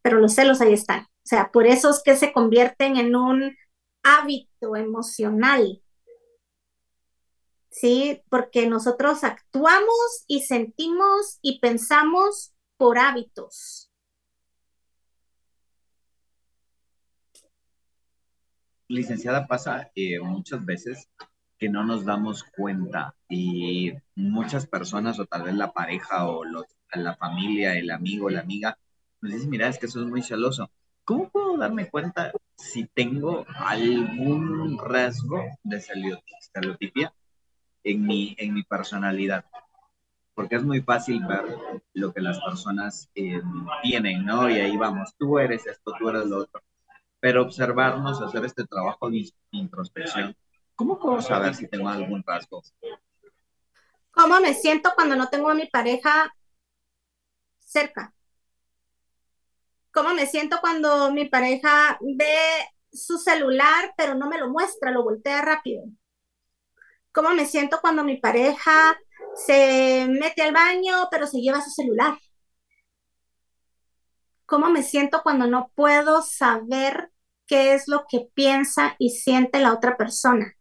[0.00, 1.02] Pero los celos ahí están.
[1.02, 3.54] O sea, por eso es que se convierten en un
[4.02, 5.83] hábito emocional.
[7.74, 8.22] ¿Sí?
[8.28, 13.90] Porque nosotros actuamos y sentimos y pensamos por hábitos.
[18.86, 21.10] Licenciada, pasa eh, muchas veces
[21.58, 27.16] que no nos damos cuenta y muchas personas o tal vez la pareja o la
[27.16, 28.78] familia, el amigo, la amiga,
[29.20, 30.70] nos dicen, mira, es que eso es muy celoso
[31.04, 37.12] ¿Cómo puedo darme cuenta si tengo algún rasgo de estereotipia
[37.84, 39.44] en mi, en mi personalidad?
[40.34, 41.44] Porque es muy fácil ver
[41.92, 43.40] lo que las personas eh,
[43.82, 44.50] tienen, ¿no?
[44.50, 46.60] Y ahí vamos, tú eres esto, tú eres lo otro.
[47.20, 50.34] Pero observarnos, hacer este trabajo de introspección,
[50.74, 52.62] ¿cómo puedo saber si tengo algún rasgo?
[54.10, 56.34] ¿Cómo me siento cuando no tengo a mi pareja
[57.60, 58.12] cerca?
[59.94, 62.36] cómo me siento cuando mi pareja ve
[62.92, 65.84] su celular, pero no me lo muestra, lo voltea rápido.
[67.14, 68.98] Cómo me siento cuando mi pareja
[69.36, 72.18] se mete al baño, pero se lleva su celular.
[74.46, 77.12] Cómo me siento cuando no puedo saber
[77.46, 80.56] qué es lo que piensa y siente la otra persona.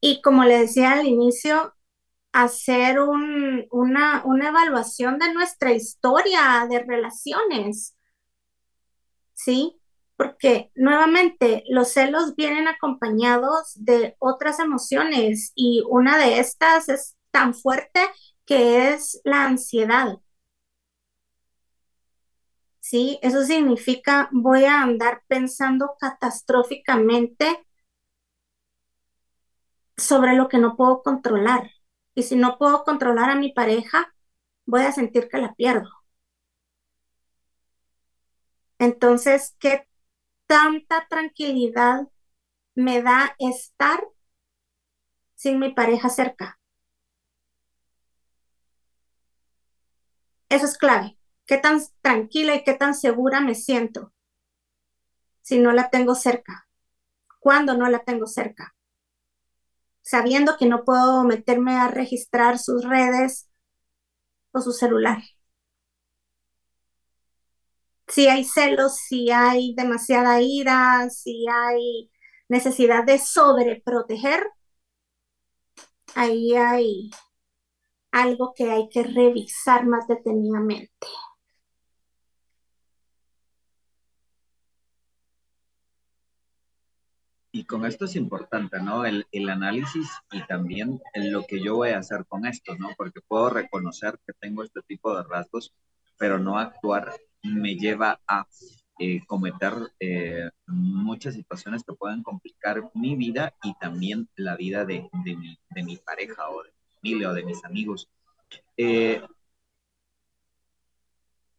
[0.00, 1.74] Y como le decía al inicio,
[2.30, 7.96] hacer una, una evaluación de nuestra historia de relaciones,
[9.34, 9.81] ¿sí?
[10.16, 17.54] Porque nuevamente los celos vienen acompañados de otras emociones y una de estas es tan
[17.54, 18.00] fuerte
[18.46, 20.18] que es la ansiedad.
[22.80, 23.18] ¿Sí?
[23.22, 27.64] Eso significa voy a andar pensando catastróficamente
[29.96, 31.70] sobre lo que no puedo controlar.
[32.14, 34.14] Y si no puedo controlar a mi pareja,
[34.66, 35.88] voy a sentir que la pierdo.
[38.78, 39.86] Entonces, ¿qué
[40.52, 42.08] tanta tranquilidad
[42.74, 44.06] me da estar
[45.34, 46.60] sin mi pareja cerca?
[50.50, 51.16] Eso es clave.
[51.46, 54.12] ¿Qué tan tranquila y qué tan segura me siento
[55.40, 56.68] si no la tengo cerca?
[57.40, 58.74] ¿Cuándo no la tengo cerca?
[60.02, 63.48] sabiendo que no puedo meterme a registrar sus redes
[64.52, 65.22] o su celular.
[68.12, 72.10] Si hay celos, si hay demasiada ira, si hay
[72.48, 74.44] necesidad de sobreproteger,
[76.14, 77.10] ahí hay
[78.10, 81.06] algo que hay que revisar más detenidamente.
[87.50, 89.06] Y con esto es importante, ¿no?
[89.06, 92.90] El, análisis y también lo que yo voy a hacer con esto, ¿no?
[92.96, 95.74] Porque puedo reconocer que tengo este tipo de rasgos,
[96.22, 97.12] pero no actuar
[97.42, 98.46] me lleva a
[99.00, 105.10] eh, cometer eh, muchas situaciones que pueden complicar mi vida y también la vida de,
[105.74, 108.08] mi, pareja o de mi familia o de mis amigos.
[108.76, 109.20] Eh,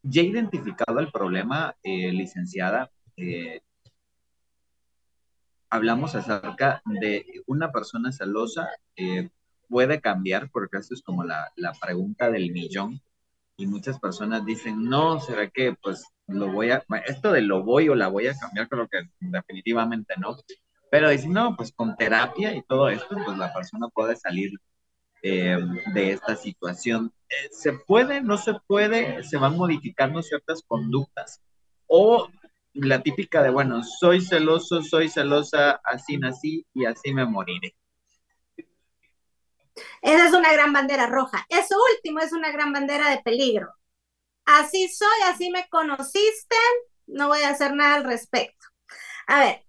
[0.01, 2.89] ya he identificado el problema, licenciada,
[5.70, 8.70] hablamos acerca de una persona celosa
[9.68, 11.51] puede cambiar, porque esto es como la,
[11.82, 13.01] pregunta del millón,
[13.58, 17.89] y muchas personas dicen, no, ¿será que pues lo voy a, esto de lo voy
[17.89, 20.36] o la voy a cambiar, creo que definitivamente no,
[20.89, 24.51] pero dicen, no, pues con terapia y todo esto, pues la persona puede salir
[25.24, 25.58] eh,
[25.93, 27.12] de esta situación.
[27.30, 29.24] Eh, ¿Se puede, no se puede?
[29.24, 31.41] ¿Se van modificando ciertas conductas?
[31.88, 32.30] O
[32.74, 37.76] la típica de, bueno, soy celoso, soy celosa, así nací y así me moriré.
[40.01, 41.45] Esa es una gran bandera roja.
[41.49, 43.74] Eso último es una gran bandera de peligro.
[44.45, 46.55] Así soy, así me conociste,
[47.07, 48.67] no voy a hacer nada al respecto.
[49.28, 49.65] A ver,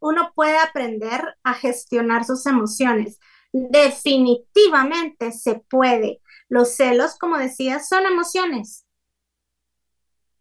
[0.00, 3.20] uno puede aprender a gestionar sus emociones.
[3.52, 6.22] Definitivamente se puede.
[6.48, 8.86] Los celos, como decía, son emociones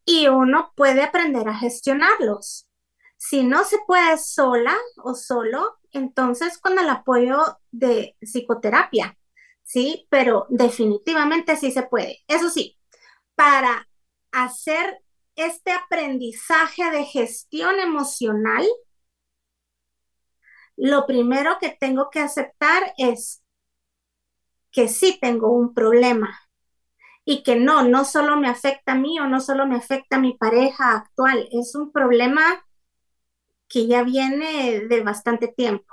[0.09, 2.67] y uno puede aprender a gestionarlos.
[3.17, 9.17] Si no se puede sola o solo, entonces con el apoyo de psicoterapia,
[9.63, 10.07] ¿sí?
[10.09, 12.19] Pero definitivamente sí se puede.
[12.27, 12.77] Eso sí,
[13.35, 13.87] para
[14.31, 15.01] hacer
[15.35, 18.65] este aprendizaje de gestión emocional,
[20.75, 23.43] lo primero que tengo que aceptar es
[24.71, 26.39] que sí tengo un problema
[27.25, 30.19] y que no, no solo me afecta a mí o no solo me afecta a
[30.19, 32.65] mi pareja actual, es un problema
[33.69, 35.85] que ya viene de bastante tiempo.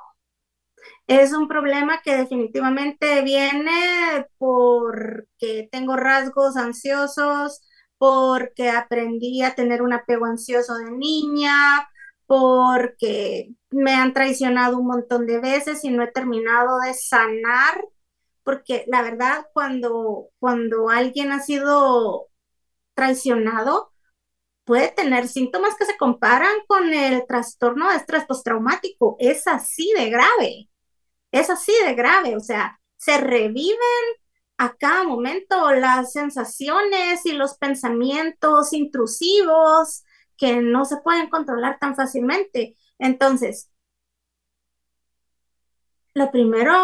[1.06, 7.62] Es un problema que definitivamente viene porque tengo rasgos ansiosos,
[7.98, 11.88] porque aprendí a tener un apego ansioso de niña,
[12.26, 17.80] porque me han traicionado un montón de veces y no he terminado de sanar
[18.44, 22.28] porque la verdad cuando, cuando alguien ha sido
[22.94, 23.92] traicionado,
[24.66, 29.16] puede tener síntomas que se comparan con el trastorno de estrés postraumático.
[29.20, 30.68] Es así de grave,
[31.30, 33.78] es así de grave, o sea, se reviven
[34.58, 40.04] a cada momento las sensaciones y los pensamientos intrusivos
[40.36, 42.76] que no se pueden controlar tan fácilmente.
[42.98, 43.70] Entonces,
[46.12, 46.74] lo primero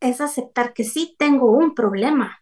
[0.00, 2.39] es aceptar que sí tengo un problema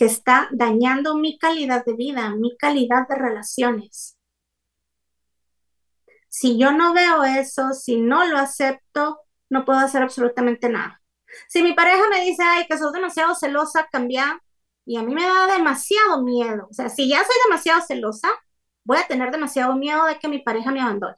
[0.00, 4.16] que está dañando mi calidad de vida, mi calidad de relaciones.
[6.30, 9.20] Si yo no veo eso, si no lo acepto,
[9.50, 11.02] no puedo hacer absolutamente nada.
[11.50, 14.40] Si mi pareja me dice, ay, que sos demasiado celosa, cambia,
[14.86, 16.66] y a mí me da demasiado miedo.
[16.70, 18.30] O sea, si ya soy demasiado celosa,
[18.84, 21.14] voy a tener demasiado miedo de que mi pareja me abandone.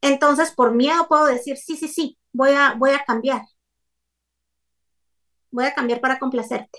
[0.00, 3.42] Entonces, por miedo puedo decir, sí, sí, sí, voy a, voy a cambiar.
[5.50, 6.78] Voy a cambiar para complacerte.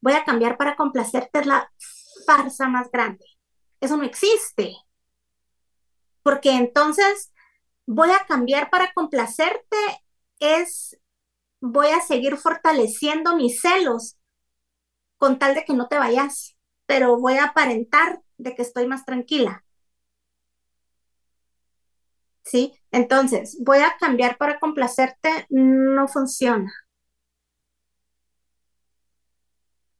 [0.00, 1.70] Voy a cambiar para complacerte es la
[2.26, 3.24] farsa más grande.
[3.80, 4.76] Eso no existe.
[6.22, 7.32] Porque entonces
[7.86, 9.76] voy a cambiar para complacerte
[10.40, 10.98] es
[11.60, 14.16] voy a seguir fortaleciendo mis celos
[15.16, 19.04] con tal de que no te vayas, pero voy a aparentar de que estoy más
[19.04, 19.64] tranquila.
[22.48, 22.72] ¿sí?
[22.90, 26.72] Entonces, voy a cambiar para complacerte, no funciona.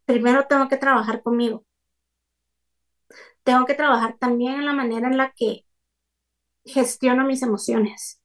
[0.09, 1.67] Primero tengo que trabajar conmigo.
[3.43, 5.67] Tengo que trabajar también en la manera en la que
[6.65, 8.21] gestiono mis emociones.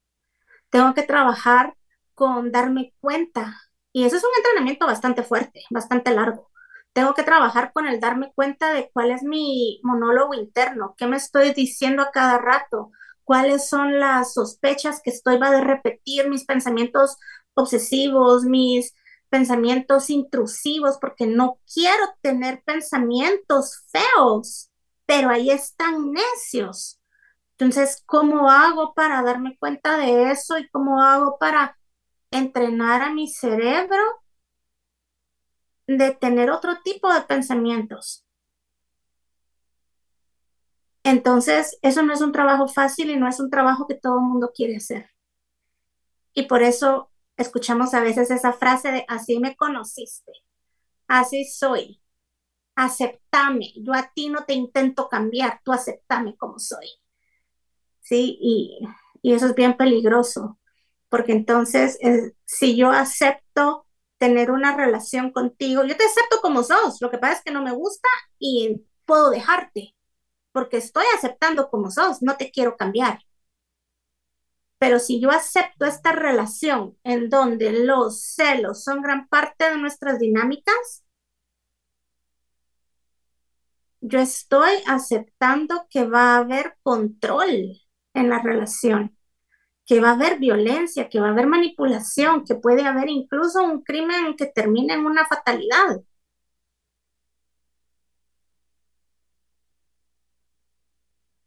[0.70, 1.76] Tengo que trabajar
[2.16, 3.62] con darme cuenta.
[3.92, 6.52] Y eso es un entrenamiento bastante fuerte, bastante largo.
[6.94, 11.18] Tengo que trabajar con el darme cuenta de cuál es mi monólogo interno, qué me
[11.18, 12.92] estoy diciendo a cada rato,
[13.26, 17.18] cuáles son las sospechas que estoy va a repetir, mis pensamientos
[17.56, 18.94] obsesivos, mis
[19.34, 24.70] pensamientos intrusivos, porque no quiero tener pensamientos feos,
[25.08, 27.02] pero ahí están necios.
[27.54, 31.76] Entonces, ¿cómo hago para darme cuenta de eso y cómo hago para
[32.30, 34.04] entrenar a mi cerebro
[35.88, 38.24] de tener otro tipo de pensamientos.
[41.04, 44.26] Entonces, eso no es un trabajo fácil y no es un trabajo que todo el
[44.26, 45.10] mundo quiere hacer.
[46.36, 50.32] Y por eso escuchamos a veces esa frase de así me conociste,
[51.08, 52.02] así soy,
[52.76, 56.88] aceptame, yo a ti no te intento cambiar, tú aceptame como soy.
[58.02, 58.38] ¿Sí?
[58.42, 58.80] Y,
[59.24, 60.60] eso es bien peligroso,
[61.08, 61.98] porque entonces
[62.46, 67.36] si yo acepto tener una relación contigo, yo te acepto como sos, lo que pasa
[67.36, 69.96] es que no me gusta y puedo dejarte,
[70.52, 73.20] porque estoy aceptando como sos, no te quiero cambiar.
[74.84, 80.20] Pero si yo acepto esta relación en donde los celos son gran parte de nuestras
[80.20, 81.06] dinámicas,
[84.02, 87.80] yo estoy aceptando que va a haber control
[88.14, 89.18] en la relación,
[89.86, 93.84] que va a haber violencia, que va a haber manipulación, que puede haber incluso un
[93.84, 96.02] crimen que termine en una fatalidad.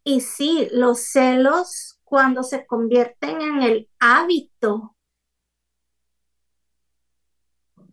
[0.03, 4.95] Y sí, los celos cuando se convierten en el hábito,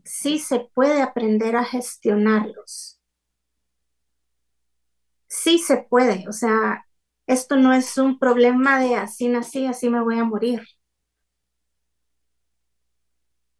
[0.04, 3.00] sí se puede aprender a gestionarlos.
[5.26, 6.86] Sí se puede, o sea,
[7.26, 10.62] esto no es un problema de así nací, así me voy a morir.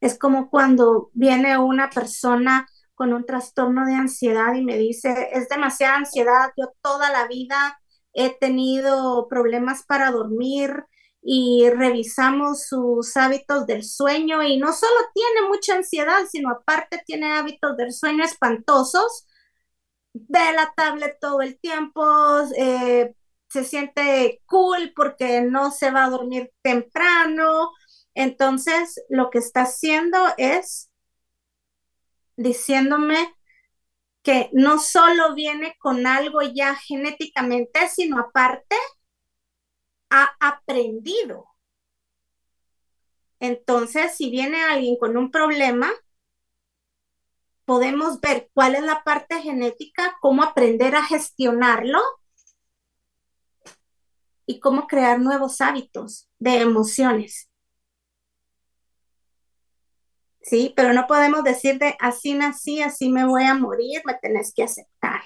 [0.01, 5.49] Es como cuando viene una persona con un trastorno de ansiedad y me dice, es
[5.49, 7.81] demasiada ansiedad, yo toda la vida
[8.15, 10.85] he tenido problemas para dormir
[11.23, 17.33] y revisamos sus hábitos del sueño y no solo tiene mucha ansiedad, sino aparte tiene
[17.33, 19.27] hábitos del sueño espantosos.
[20.13, 22.05] Ve la tablet todo el tiempo,
[22.57, 23.15] eh,
[23.49, 27.71] se siente cool porque no se va a dormir temprano.
[28.15, 30.91] Entonces, lo que está haciendo es
[32.37, 33.35] diciéndome
[34.25, 38.75] que no solo viene con algo ya genéticamente, sino aparte
[40.11, 41.47] ha aprendido.
[43.39, 45.93] Entonces, si viene alguien con un problema,
[47.67, 52.01] podemos ver cuál es la parte genética, cómo aprender a gestionarlo
[54.47, 57.51] y cómo crear nuevos hábitos de emociones.
[60.45, 60.73] ¿Sí?
[60.77, 64.63] Pero no podemos decir de así nací, así me voy a morir, me tenés que
[64.65, 65.23] aceptar.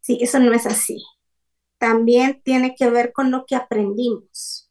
[0.00, 1.04] Sí, eso no es así.
[1.78, 4.70] También tiene que ver con lo que aprendimos.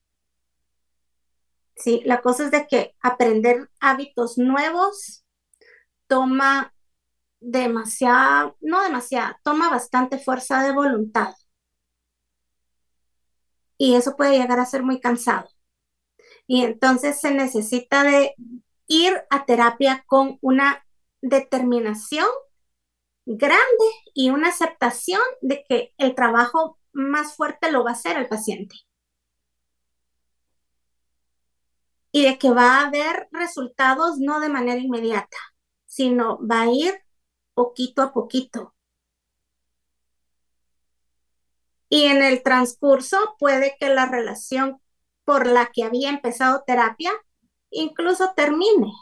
[1.75, 5.25] Sí, la cosa es de que aprender hábitos nuevos
[6.07, 6.73] toma
[7.39, 11.35] demasiada, no demasiada, toma bastante fuerza de voluntad.
[13.77, 15.47] Y eso puede llegar a ser muy cansado
[16.47, 18.35] y entonces se necesita de
[18.87, 20.85] ir a terapia con una
[21.21, 22.27] determinación
[23.25, 28.27] grande y una aceptación de que el trabajo más fuerte lo va a hacer el
[28.27, 28.75] paciente.
[32.11, 35.37] Y de que va a haber resultados no de manera inmediata,
[35.85, 36.93] sino va a ir
[37.53, 38.73] poquito a poquito.
[41.89, 44.81] Y en el transcurso puede que la relación
[45.25, 47.11] por la que había empezado terapia,
[47.71, 48.93] incluso termine,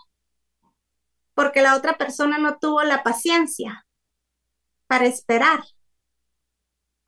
[1.36, 3.86] porque la otra persona no tuvo la paciencia
[4.88, 5.64] para esperar.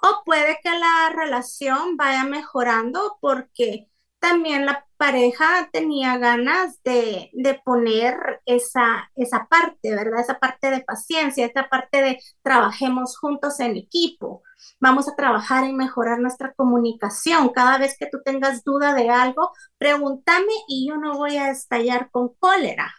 [0.01, 3.89] O puede que la relación vaya mejorando porque
[4.25, 7.29] también la pareja tenía ganas de,
[7.63, 10.21] poner esa, esa parte, ¿verdad?
[10.21, 14.41] Esa parte de paciencia, esa parte de trabajemos juntos en equipo.
[14.79, 17.49] Vamos a trabajar en mejorar nuestra comunicación.
[17.49, 22.09] Cada vez que tú tengas duda de algo, pregúntame y yo no voy a estallar
[22.09, 22.91] con cólera.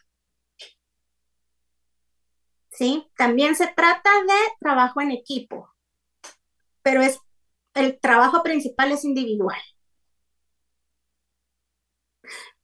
[2.70, 3.10] ¿Sí?
[3.16, 5.70] También se trata de trabajo en equipo,
[6.82, 7.18] pero es
[7.74, 9.60] el trabajo principal es individual.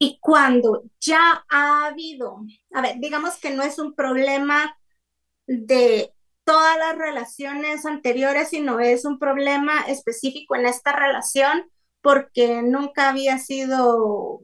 [0.02, 2.40] Y cuando ya ha habido,
[2.72, 4.76] a ver, digamos que no es un problema
[5.46, 13.10] de todas las relaciones anteriores, sino es un problema específico en esta relación porque nunca
[13.10, 14.40] había sido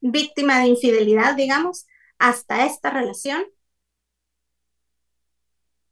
[0.00, 1.88] víctima de infidelidad, digamos,
[2.20, 3.44] hasta esta relación.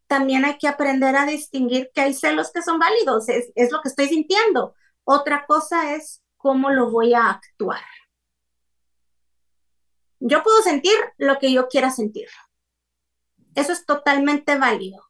[0.07, 3.89] También hay que aprender a distinguir que hay celos que son válidos, es, lo que
[3.89, 4.77] estoy sintiendo.
[5.03, 7.83] Otra cosa es cómo lo voy a actuar.
[10.21, 12.29] Yo puedo sentir lo que yo quiera sentir.
[13.55, 15.03] Eso es totalmente válido.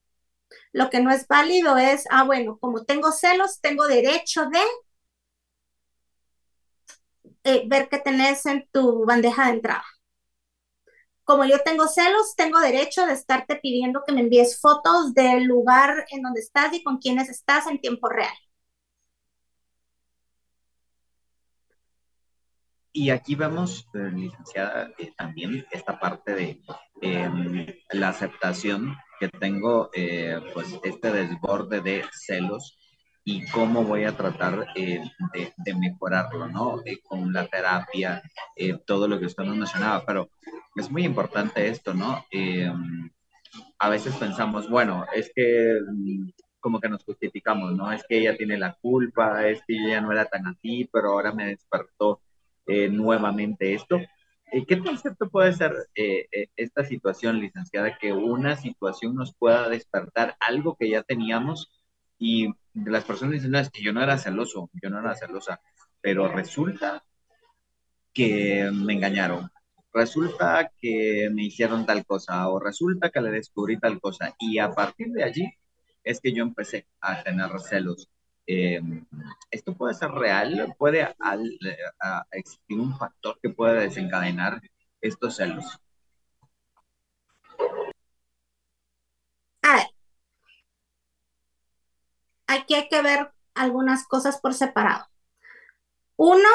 [0.73, 4.61] Lo que no es válido es, ah, bueno, como tengo celos, tengo derecho de
[7.45, 9.85] eh, ver qué tenés en tu bandeja de entrada.
[11.25, 16.05] Como yo tengo celos, tengo derecho de estarte pidiendo que me envíes fotos del lugar
[16.11, 18.35] en donde estás y con quienes estás en tiempo real.
[22.93, 26.61] Y aquí vemos, eh, licenciada, eh, también esta parte de
[27.01, 32.78] em, la aceptación que tengo, eh, pues este desborde de celos
[33.24, 35.03] y cómo voy a tratar de,
[35.59, 36.82] de, mejorarlo, ¿no?
[37.05, 38.22] con la terapia,
[38.86, 40.30] todo lo que usted nos mencionaba, pero
[40.74, 42.24] es muy importante esto, ¿no?
[42.30, 43.11] Em,
[43.78, 46.30] a veces pensamos, bueno, es que mm,
[46.61, 47.93] como que nos justificamos, ¿no?
[47.93, 51.32] Es que ella tiene la culpa, es que ella no era tan así, pero ahora
[51.32, 52.20] me despertó
[52.67, 53.97] eh, nuevamente esto.
[54.53, 60.37] Eh, ¿Qué concepto puede ser eh, esta situación, licenciada, que una situación nos pueda despertar
[60.41, 61.71] algo que ya teníamos
[62.19, 65.61] y las personas dicen, no, es que yo no era celoso, yo no era celosa,
[66.01, 67.05] pero resulta
[68.13, 69.51] que me engañaron,
[69.93, 74.71] resulta que me hicieron tal cosa o resulta que le descubrí tal cosa y a
[74.73, 75.53] partir de allí
[76.05, 78.09] es que yo empecé a tener celos.
[78.53, 78.81] Eh,
[79.53, 80.75] ¿esto puede ser real?
[80.77, 81.15] ¿Puede
[82.33, 84.61] existir un factor que pueda desencadenar
[85.01, 85.79] estos celos?
[89.63, 89.87] A ver,
[92.49, 95.07] aquí hay que ver algunas cosas por separado.
[96.17, 96.49] Uno,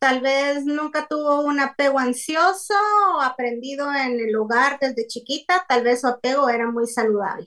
[0.00, 2.74] tal vez nunca tuvo un apego ansioso
[3.14, 7.46] o aprendido en el hogar desde chiquita, tal vez su apego era muy saludable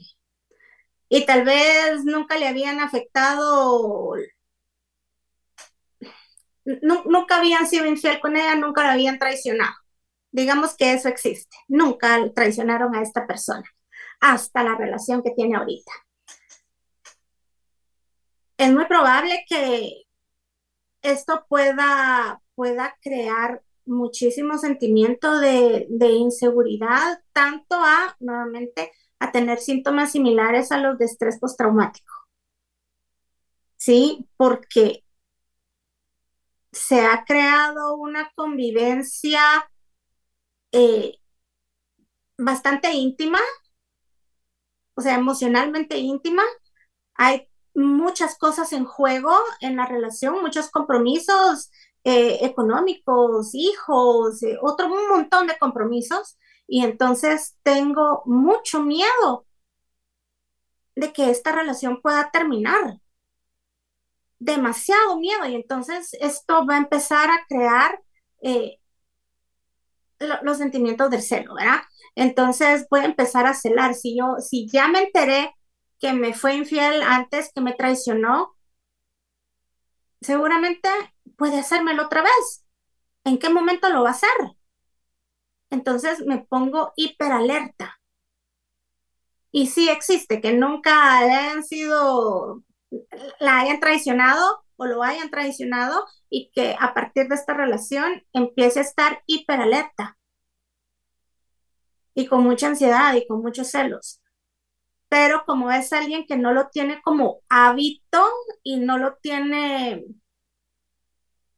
[1.10, 4.14] y tal vez nunca le habían afectado,
[6.64, 9.74] nunca habían sido infiel con ella, nunca la habían traicionado.
[10.32, 11.57] Digamos que eso existe.
[11.68, 13.64] Nunca traicionaron a esta persona
[14.20, 15.91] hasta la relación que tiene ahorita.
[18.57, 20.03] Es muy probable que
[21.01, 30.11] esto pueda, pueda crear muchísimo sentimiento de, de inseguridad, tanto a, nuevamente, a tener síntomas
[30.13, 32.13] similares a los de estrés postraumático.
[33.78, 34.28] ¿Sí?
[34.38, 35.03] Porque
[36.72, 39.41] se ha creado una convivencia
[40.72, 41.17] eh,
[42.38, 43.39] bastante íntima,
[44.95, 46.43] o sea, emocionalmente íntima.
[47.15, 51.72] Hay muchas cosas en juego en la relación, muchos compromisos
[52.03, 56.38] eh, económicos, hijos, eh, otro un montón de compromisos
[56.70, 59.47] y entonces tengo mucho miedo
[60.95, 62.99] de que esta relación pueda terminar.
[64.38, 65.45] Demasiado miedo.
[65.47, 67.99] Y entonces esto va a empezar a crear
[68.43, 68.80] eh,
[70.43, 71.82] los sentimientos del celo, ¿verdad?
[72.13, 73.95] Entonces voy a empezar a celar.
[73.95, 75.55] Si yo, si ya me enteré
[75.99, 78.55] que me fue infiel antes, que me traicionó,
[80.22, 80.88] seguramente
[81.36, 82.63] puede hacérmelo otra vez.
[83.24, 84.59] ¿En qué momento lo va a hacer?
[85.70, 87.99] Entonces me pongo hiperalerta.
[89.51, 92.63] Y sí existe, que nunca hayan sido,
[93.39, 98.80] la hayan traicionado o lo hayan traicionado y que a partir de esta relación empiece
[98.80, 100.17] a estar hiperalerta
[102.13, 104.22] y con mucha ansiedad y con muchos celos.
[105.09, 108.24] Pero como es alguien que no lo tiene como hábito
[108.63, 110.05] y no lo tiene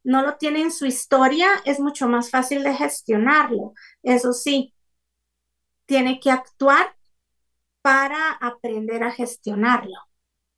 [0.04, 3.74] no lo tiene en su historia, es mucho más fácil de gestionarlo.
[4.02, 4.74] Eso sí,
[5.86, 6.94] tiene que actuar
[7.82, 9.96] para aprender a gestionarlo,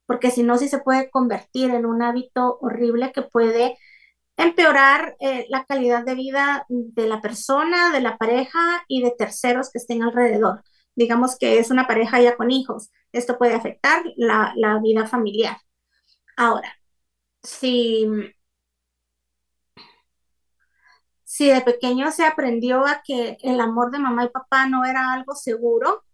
[0.07, 3.79] porque si no, sí se puede convertir en un hábito horrible que puede
[4.37, 9.71] empeorar eh, la calidad de vida de la persona, de la pareja y de terceros
[9.71, 10.63] que estén alrededor.
[10.97, 12.91] Digamos que es una pareja ya con hijos.
[13.13, 15.57] Esto puede afectar la, la vida familiar.
[16.37, 16.75] Ahora,
[17.43, 18.07] si
[21.35, 25.12] si de pequeño se aprendió a que el amor de mamá y papá no era
[25.12, 26.05] algo seguro,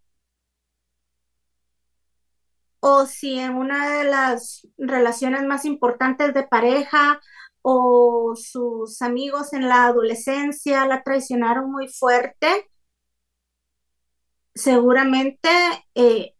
[2.79, 7.21] o si en una de las relaciones más importantes de pareja
[7.61, 12.71] o sus amigos en la adolescencia la traicionaron muy fuerte,
[14.55, 15.49] seguramente
[15.95, 16.35] eh,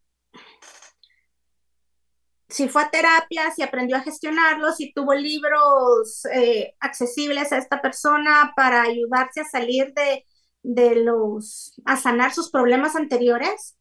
[2.52, 7.82] si fue a terapia, si aprendió a gestionarlo, si tuvo libros eh, accesibles a esta
[7.82, 10.26] persona para ayudarse a salir de,
[10.62, 13.78] de los, a sanar sus problemas anteriores.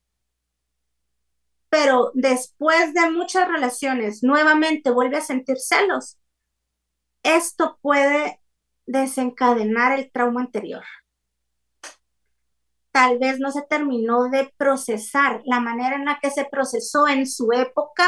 [1.69, 6.19] Pero después de muchas relaciones, nuevamente vuelve a sentir celos.
[7.25, 8.41] Esto puede
[8.87, 10.85] desencadenar el trauma anterior.
[12.93, 15.43] Tal vez no se terminó de procesar.
[15.45, 18.05] La manera en la que se procesó en su época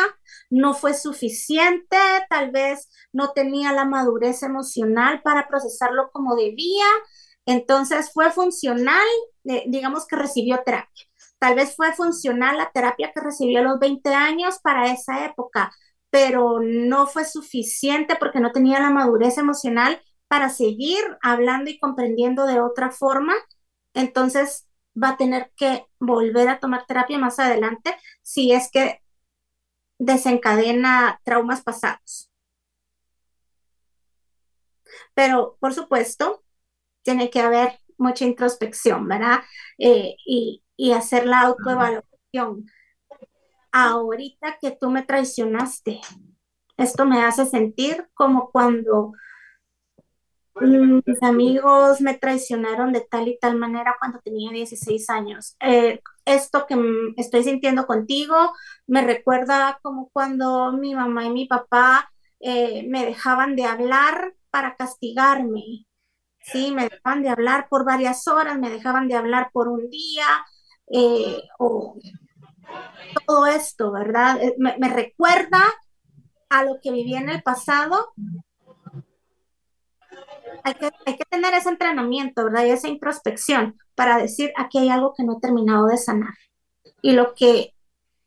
[0.50, 1.96] no fue suficiente,
[2.28, 6.86] tal vez no tenía la madurez emocional para procesarlo como debía.
[7.46, 9.06] Entonces fue funcional,
[9.44, 11.04] eh, digamos que recibió terapia.
[11.38, 15.72] Tal vez fue funcional la terapia que recibió a los 20 años para esa época,
[16.10, 22.46] pero no fue suficiente porque no tenía la madurez emocional para seguir hablando y comprendiendo
[22.46, 23.34] de otra forma.
[23.94, 24.68] Entonces,
[25.00, 29.00] va a tener que volver a tomar terapia más adelante si es que
[29.98, 32.30] desencadena traumas pasados.
[35.14, 36.44] Pero, por supuesto,
[37.02, 39.40] tiene que haber mucha introspección, ¿verdad?
[39.78, 42.66] Eh, y, y hacer la autoevaluación.
[43.70, 46.00] Ahorita que tú me traicionaste,
[46.76, 49.12] esto me hace sentir como cuando
[50.60, 55.56] mis amigos me traicionaron de tal y tal manera cuando tenía 16 años.
[55.60, 56.76] Eh, esto que
[57.16, 58.52] estoy sintiendo contigo
[58.86, 64.76] me recuerda como cuando mi mamá y mi papá eh, me dejaban de hablar para
[64.76, 65.86] castigarme.
[66.40, 70.26] Sí, me dejaban de hablar por varias horas, me dejaban de hablar por un día,
[70.92, 71.96] eh, o
[73.26, 74.40] todo esto, ¿verdad?
[74.58, 75.62] Me, me recuerda
[76.50, 78.12] a lo que viví en el pasado
[80.64, 82.64] hay que, tener ese entrenamiento, ¿verdad?
[82.64, 86.34] Y esa introspección para decir, aquí hay algo que no he terminado de sanar.
[87.00, 87.74] Y lo que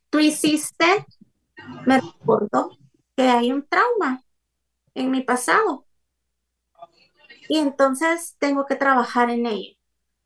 [0.10, 1.06] tú hiciste
[1.86, 2.78] me recordó
[3.16, 4.24] que hay un trauma
[4.94, 5.86] en mi pasado.
[7.48, 9.76] Y entonces tengo que trabajar en ello.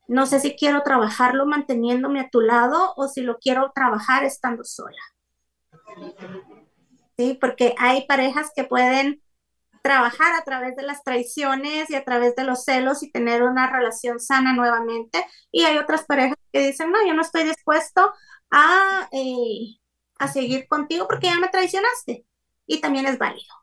[0.08, 4.64] No sé si quiero trabajarlo manteniéndome a tu lado o si lo quiero trabajar estando
[4.64, 5.00] sola.
[7.16, 9.22] Sí, porque hay parejas que pueden
[9.82, 13.70] trabajar a través de las traiciones y a través de los celos y tener una
[13.70, 15.24] relación sana nuevamente.
[15.50, 18.12] Y hay otras parejas que dicen, no, yo no estoy dispuesto
[18.50, 19.78] a, eh,
[20.18, 22.26] a seguir contigo porque ya me traicionaste.
[22.66, 23.54] Y también es válido.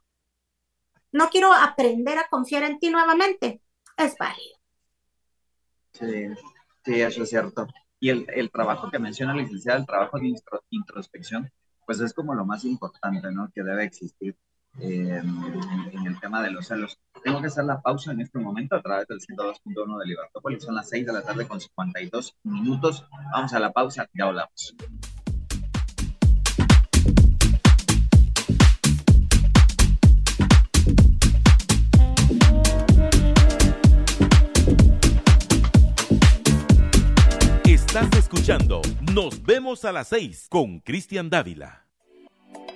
[1.12, 3.62] No quiero aprender a confiar en ti nuevamente.
[3.98, 4.58] Es válido.
[5.94, 6.28] Sí,
[6.86, 7.68] sí, eso es cierto.
[8.00, 10.34] Y el, el trabajo que menciona la licenciada, el trabajo de
[10.70, 11.52] introspección,
[11.86, 13.50] pues es como lo más importante, ¿no?
[13.54, 14.38] Que debe existir
[14.80, 17.00] en, el tema de los celos.
[17.24, 20.64] Tengo que hacer la pausa en este momento a través del 102.1 de Libertópolis.
[20.64, 23.06] Son las 6 de la tarde con 52 minutos.
[23.32, 24.76] Vamos a la pausa, ya hablamos.
[37.66, 38.82] Estás escuchando
[39.14, 41.87] Nos vemos a las 6 con Cristian Dávila.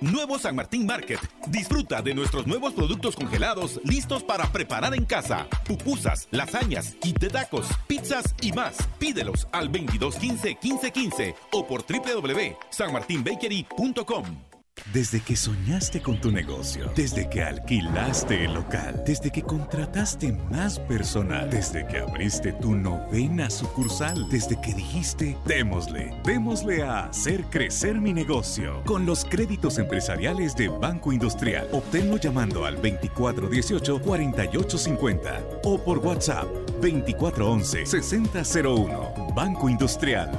[0.02, 1.20] Nuevo San Martín Market.
[1.46, 5.46] Disfruta de nuestros nuevos productos congelados listos para preparar en casa.
[5.66, 8.76] Pupusas, lasañas, kit de tacos, pizzas y más.
[8.98, 14.51] Pídelos al 2215 1515 o por www.sanmartinbakery.com.
[14.92, 20.78] Desde que soñaste con tu negocio, desde que alquilaste el local, desde que contrataste más
[20.78, 27.98] personal, desde que abriste tu novena sucursal, desde que dijiste, démosle, démosle a hacer crecer
[28.00, 28.82] mi negocio.
[28.84, 36.46] Con los créditos empresariales de Banco Industrial, obténlo llamando al 2418-4850 o por WhatsApp
[36.82, 39.34] 2411-6001.
[39.34, 40.30] Banco Industrial.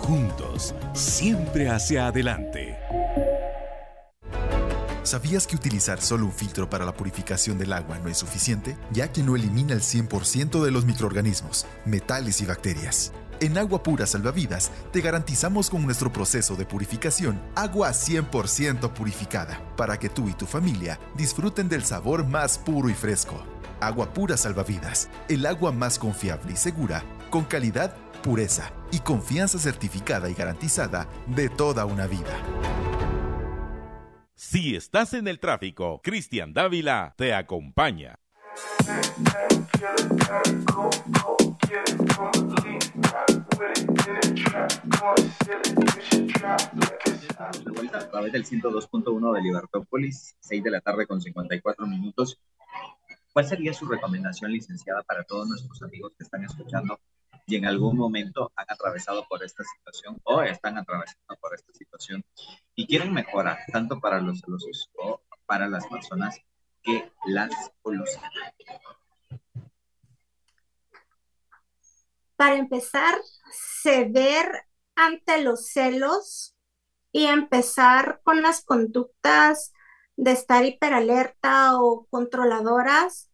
[0.00, 2.78] Juntos, siempre hacia adelante.
[5.10, 8.78] ¿Sabías que utilizar solo un filtro para la purificación del agua no es suficiente?
[8.92, 13.10] Ya que no elimina el 100% de los microorganismos, metales y bacterias.
[13.40, 19.98] En Agua Pura Salvavidas te garantizamos con nuestro proceso de purificación agua 100% purificada para
[19.98, 23.42] que tú y tu familia disfruten del sabor más puro y fresco.
[23.80, 30.30] Agua Pura Salvavidas, el agua más confiable y segura, con calidad, pureza y confianza certificada
[30.30, 32.79] y garantizada de toda una vida.
[34.42, 38.18] Si estás en el tráfico, Cristian Dávila te acompaña.
[47.52, 52.40] De vuelta a través del 102.1 de Libertópolis, 6 de la tarde con 54 minutos.
[53.34, 56.98] ¿Cuál sería su recomendación, licenciada, para todos nuestros amigos que están escuchando
[57.50, 62.24] y en algún momento han atravesado por esta situación o están atravesando por esta situación
[62.74, 66.38] y quieren mejorar tanto para los celosos o para las personas
[66.82, 67.50] que las
[67.82, 68.22] conocen?
[72.36, 73.16] Para empezar,
[73.82, 76.56] ceder ante los celos
[77.12, 79.72] y empezar con las conductas
[80.16, 83.30] de estar hiperalerta o controladoras,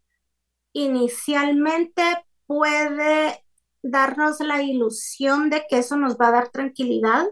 [0.72, 2.02] inicialmente
[2.46, 3.45] puede
[3.90, 7.26] darnos la ilusión de que eso nos va a dar tranquilidad,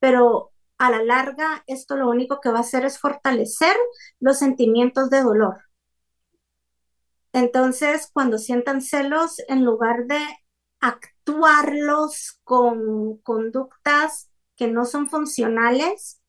[0.00, 3.76] pero a la larga esto lo único que va a hacer es fortalecer
[4.20, 5.62] los sentimientos de dolor.
[7.32, 10.20] Entonces, cuando sientan celos, en lugar de
[10.80, 16.20] actuarlos con conductas que no son funcionales,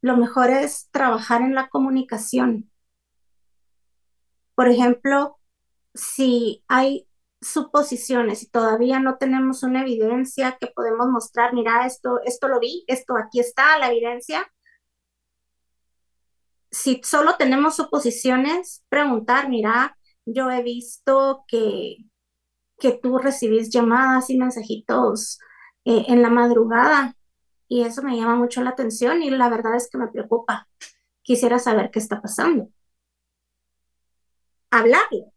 [0.00, 2.70] lo mejor es trabajar en la comunicación.
[4.54, 5.38] Por ejemplo,
[5.94, 7.06] si hay
[7.40, 12.84] suposiciones y todavía no tenemos una evidencia que podemos mostrar, mira, esto, esto lo vi,
[12.88, 14.50] esto aquí está la evidencia.
[16.70, 21.98] Si solo tenemos suposiciones, preguntar, mira, yo he visto que,
[22.78, 25.38] que tú recibís llamadas y mensajitos
[25.84, 27.16] eh, en la madrugada
[27.68, 30.68] y eso me llama mucho la atención y la verdad es que me preocupa.
[31.22, 32.70] Quisiera saber qué está pasando.
[34.70, 35.35] Hablarlo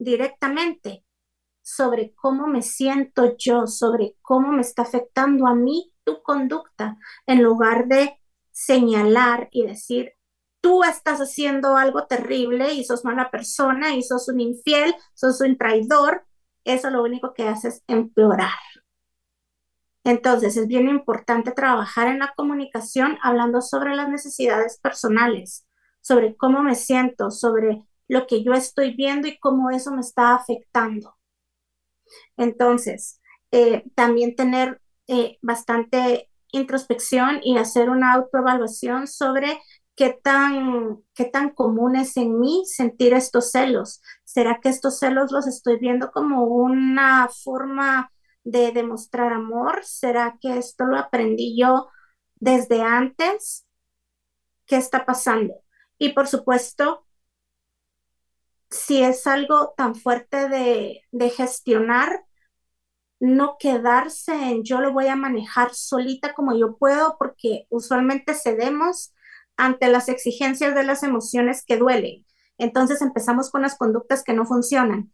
[0.00, 1.04] directamente
[1.62, 7.42] sobre cómo me siento yo, sobre cómo me está afectando a mí tu conducta, en
[7.42, 8.18] lugar de
[8.50, 10.14] señalar y decir,
[10.60, 15.56] tú estás haciendo algo terrible y sos mala persona y sos un infiel, sos un
[15.56, 16.26] traidor,
[16.64, 18.50] eso lo único que hace es empeorar.
[20.02, 25.66] Entonces, es bien importante trabajar en la comunicación hablando sobre las necesidades personales,
[26.00, 30.34] sobre cómo me siento, sobre lo que yo estoy viendo y cómo eso me está
[30.34, 31.16] afectando.
[32.36, 33.20] Entonces,
[33.52, 39.60] eh, también tener eh, bastante introspección y hacer una autoevaluación sobre
[39.94, 44.02] qué tan, qué tan común es en mí sentir estos celos.
[44.24, 48.10] ¿Será que estos celos los estoy viendo como una forma
[48.42, 49.84] de demostrar amor?
[49.84, 51.88] ¿Será que esto lo aprendí yo
[52.40, 53.66] desde antes?
[54.66, 55.54] ¿Qué está pasando?
[55.96, 57.06] Y por supuesto,
[58.70, 62.24] si es algo tan fuerte de, gestionar,
[63.18, 69.12] no quedarse en yo lo voy a manejar solita como yo puedo, porque usualmente cedemos
[69.56, 72.24] ante las exigencias de las emociones que duelen.
[72.56, 75.12] Entonces empezamos con las conductas que no funcionan.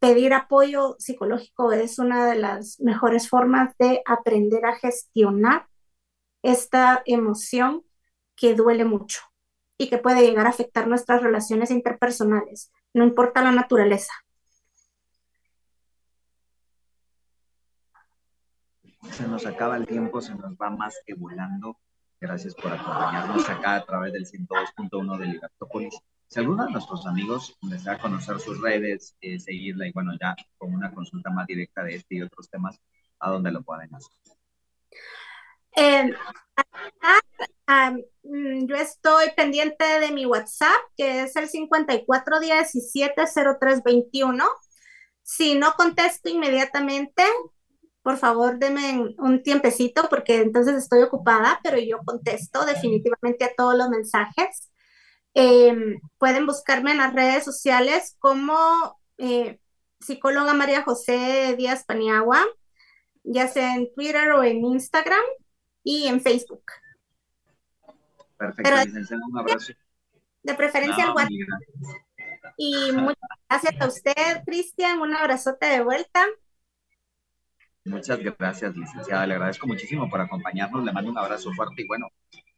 [0.00, 5.68] Pedir apoyo psicológico es una de las mejores formas de aprender a gestionar
[6.42, 7.84] esta emoción
[8.34, 9.20] que duele mucho
[9.78, 14.12] y que puede llegar a afectar nuestras relaciones interpersonales, no importa la naturaleza.
[19.10, 21.78] Se nos acaba el tiempo, se nos va más que volando.
[22.20, 25.94] Gracias por acompañarnos acá a través del 102.1 de Libertópolis.
[26.28, 30.74] Si alguno de nuestros amigos desea conocer sus redes, eh, seguirla y bueno, ya con
[30.74, 32.80] una consulta más directa de este y otros temas,
[33.20, 34.12] ¿a dónde lo pueden hacer?
[38.22, 44.44] Mm, yo estoy pendiente de mi WhatsApp, que es el 54170321.
[45.22, 47.24] Si no contesto inmediatamente,
[48.02, 53.76] por favor, denme un tiempecito porque entonces estoy ocupada, pero yo contesto definitivamente a todos
[53.76, 54.70] los mensajes.
[55.34, 58.56] Em, pueden buscarme en las redes sociales como
[59.18, 59.58] eh,
[60.00, 62.44] psicóloga María José Díaz Paniagua,
[63.24, 65.24] ya sea en Twitter o en Instagram
[65.86, 66.64] y en Facebook.
[68.36, 69.72] Perfecto, licenciado, un abrazo.
[70.42, 71.30] De preferencia al WhatsApp.
[72.56, 73.16] Y muchas
[73.48, 75.00] gracias a usted, Cristian.
[75.00, 76.26] Un abrazote de vuelta.
[77.84, 79.26] Muchas gracias, licenciada.
[79.28, 80.84] Le agradezco muchísimo por acompañarnos.
[80.84, 82.08] Le mando un abrazo fuerte y bueno,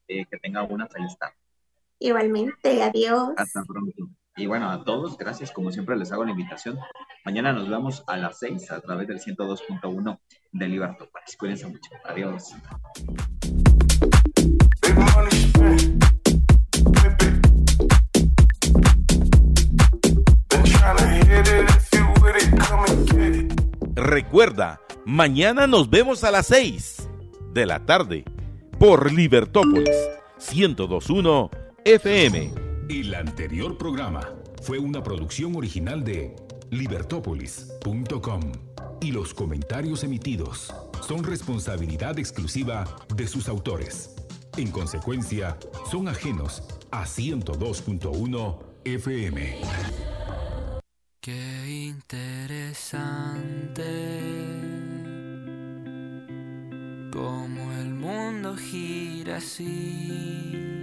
[0.08, 1.36] eh, que tenga una feliz tarde.
[1.98, 3.34] Igualmente, adiós.
[3.36, 4.08] Hasta pronto.
[4.38, 5.50] Y bueno, a todos, gracias.
[5.50, 6.78] Como siempre, les hago la invitación.
[7.24, 10.18] Mañana nos vemos a las 6 a través del 102.1
[10.52, 11.36] de Libertópolis.
[11.36, 11.90] Cuídense mucho.
[12.04, 12.54] Adiós.
[23.96, 27.08] Recuerda, mañana nos vemos a las 6
[27.52, 28.24] de la tarde
[28.78, 29.90] por Libertópolis
[30.54, 31.50] 1021
[31.84, 32.67] FM.
[32.88, 34.26] El anterior programa
[34.62, 36.34] fue una producción original de
[36.70, 38.52] libertópolis.com
[39.02, 40.72] y los comentarios emitidos
[41.06, 44.16] son responsabilidad exclusiva de sus autores.
[44.56, 45.58] En consecuencia,
[45.90, 49.58] son ajenos a 102.1 FM.
[51.20, 53.84] Qué interesante
[57.12, 60.77] cómo el mundo gira así